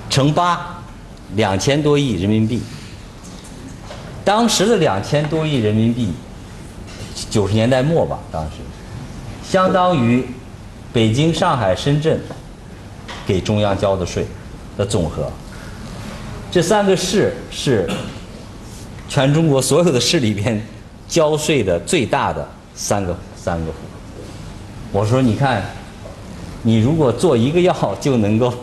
[0.10, 0.73] 乘八，
[1.35, 2.61] 两千多亿人民币。
[4.26, 6.14] 当时的两千多亿人民币，
[7.30, 8.51] 九十年代末吧，当时
[9.43, 10.26] 相当于
[10.93, 12.19] 北京、上海、深圳
[13.26, 14.26] 给中央交的税
[14.77, 15.30] 的总和。
[16.49, 17.89] 这三个市是
[19.10, 20.65] 全中国所有的市里边
[21.07, 23.72] 交税的最大的三个三个。
[24.91, 25.64] 我说，你看，
[26.61, 28.53] 你如果做一个药就能够，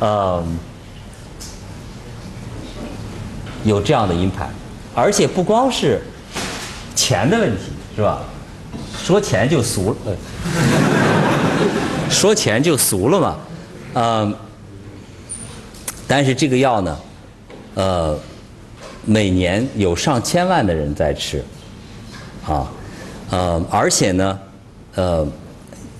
[0.00, 0.44] 呃，
[3.64, 4.54] 有这样的 impact，
[4.94, 6.00] 而且不光是
[6.94, 8.20] 钱的问题，是吧？
[9.02, 10.16] 说钱就俗了，
[12.08, 13.36] 说钱就俗了嘛，
[13.94, 14.34] 嗯。
[16.06, 16.98] 但是这个药呢，
[17.74, 18.18] 呃，
[19.06, 21.42] 每年有上千万的人在吃，
[22.46, 22.70] 啊，
[23.30, 24.38] 呃，而且呢，
[24.94, 25.26] 呃，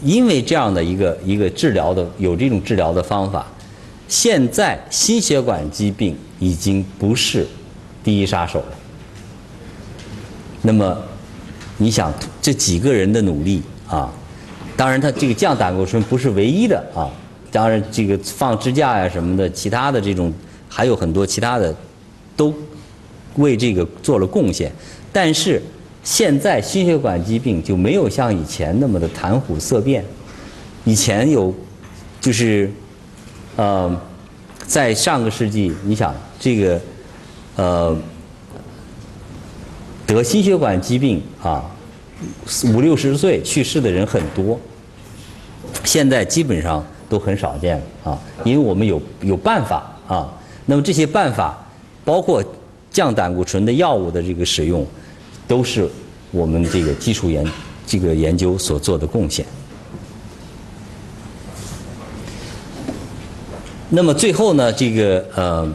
[0.03, 3.47] 因为这样的一个一个治疗的有这种治疗的方法，
[4.13, 7.47] 现在心血管疾病已经不是
[8.05, 8.67] 第一杀手了。
[10.61, 11.03] 那么，
[11.79, 12.13] 你想
[12.43, 14.13] 这几个人的努力啊，
[14.77, 17.09] 当然他这个降胆固醇不是唯一的啊。
[17.51, 20.31] 当然，这个放支架呀什么的，其他的这种
[20.69, 21.75] 还有很多其他的，
[22.37, 22.55] 都
[23.37, 24.71] 为这个做了贡献。
[25.11, 25.63] 但是
[26.05, 30.05] 现在心血管疾病就没有像以前那么的谈虎色变。
[30.85, 31.55] 以前有，
[32.21, 32.71] 就是
[33.57, 34.01] 呃，
[34.67, 36.81] 在上个世纪，你想这个
[37.57, 37.97] 呃
[40.07, 41.65] 得心血管疾病啊，
[42.75, 44.59] 五六十岁去世的人很多。
[45.85, 46.85] 现在基本上。
[47.13, 50.33] 都很少见啊，因为我们有有办法啊。
[50.65, 51.63] 那么这些办法，
[52.07, 52.43] 包括
[52.91, 54.87] 降胆固醇的药物的这个使用，
[55.47, 55.87] 都是
[56.31, 57.47] 我们这个基础研
[57.87, 59.45] 这个研究所做的贡献。
[63.95, 65.69] 那么最后呢，这个呃，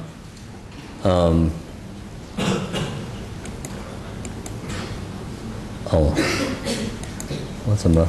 [1.03, 1.51] 嗯，
[5.91, 6.11] 哦，
[7.67, 8.01] 我怎么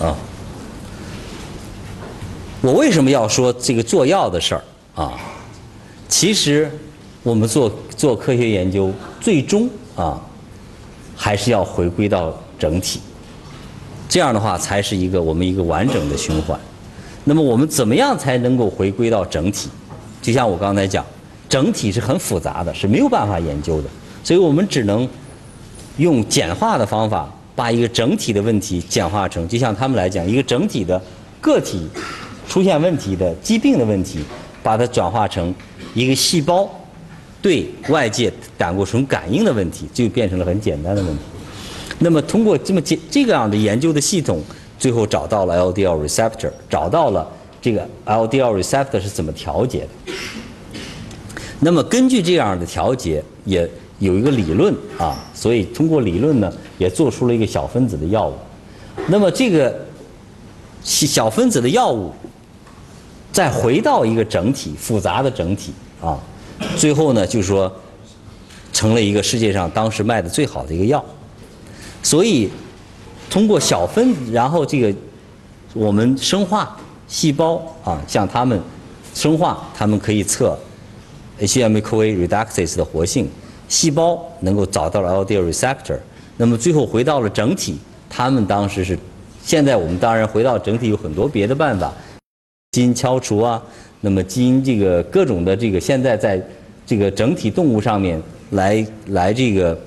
[0.00, 0.16] 啊？
[2.62, 4.64] 我为什么要说这个做药的事儿
[4.94, 5.12] 啊？
[6.08, 6.70] 其实
[7.22, 8.90] 我们做做科学研究，
[9.20, 10.18] 最终啊
[11.14, 12.98] 还是要回归到整体，
[14.08, 16.58] 这样的话才是一个我们一个完整的循环。
[17.24, 19.68] 那么我们怎么样才能够回归到整体？
[20.22, 21.04] 就像我刚才讲，
[21.48, 23.88] 整体是很复杂的，是没有办法研究的，
[24.22, 25.08] 所以我们只能
[25.98, 31.00] 用简化的方法，把一个整体的问题简化成，就像他们来讲，一个整体的
[31.40, 31.88] 个体。
[32.46, 34.18] 出现问题的疾病的问题，
[34.62, 35.52] 把它转化成
[35.94, 36.68] 一个细胞
[37.40, 41.22] 对外界胆固醇感应的问题，就变成了很简单的问题。
[42.00, 44.42] 那么通过这么简这个样的研究的系统，
[44.78, 47.26] 最后找到了 LDL receptor，找到了
[47.60, 50.12] 这个 LDL receptor 是怎么调节的。
[51.60, 53.68] 那么根据这样的调节，也
[53.98, 58.34] 有一个理论啊，所以通过理论呢，也做出了一个小分子的药物。
[59.08, 59.74] 那么这个
[60.82, 62.12] 小分子的药物。
[63.32, 66.16] 再回到一个整体复杂的整体啊，
[66.76, 67.72] 最后呢，就是说，
[68.72, 71.04] 成了一个世界上当时卖的最好的一个药。
[72.00, 72.48] 所以，
[73.30, 74.94] 通过小分子，然后这个
[75.72, 76.76] 我们生化
[77.08, 78.60] 细胞啊，像它们
[79.12, 80.58] 生化，它们可以测
[81.40, 83.28] HMA-CoA reductase 的活性，
[83.68, 85.98] 细胞能够找到了 LDL receptor。
[86.36, 87.78] 那么最后回到了整体，
[88.08, 88.98] 他们当时是，
[89.42, 91.92] 现在我们当然回到整体有很多别的办法。
[92.72, 93.62] 基因敲除啊，
[94.00, 96.40] 那么基因这个各种的这个现在在
[96.84, 98.20] 这个整体动物上面
[98.50, 99.78] 来来这个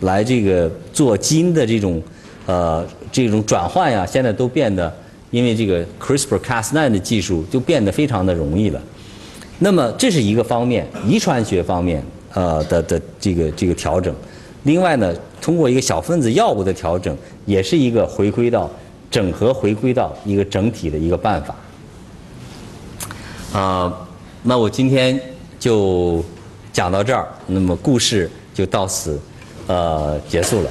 [0.00, 2.02] 来这个做基因的这种
[2.48, 4.90] 呃这种转换呀，现在都变得
[5.30, 8.80] 因为这个 CRISPR-Cas9 的技术就变得非常的容易了。
[9.58, 12.02] 那么这是一个方面，遗传学方面
[12.32, 14.14] 呃的的这个这个调整。
[14.62, 17.14] 另外呢，通过一个小分子药物的调整，
[17.44, 18.70] 也是一个回归到
[19.10, 21.54] 整合回归到一个整体的一个办法。
[23.52, 23.92] 啊，
[24.42, 25.20] 那我今天
[25.58, 26.24] 就
[26.72, 29.20] 讲到这儿，那么故事就到此
[29.66, 30.70] 呃结束了，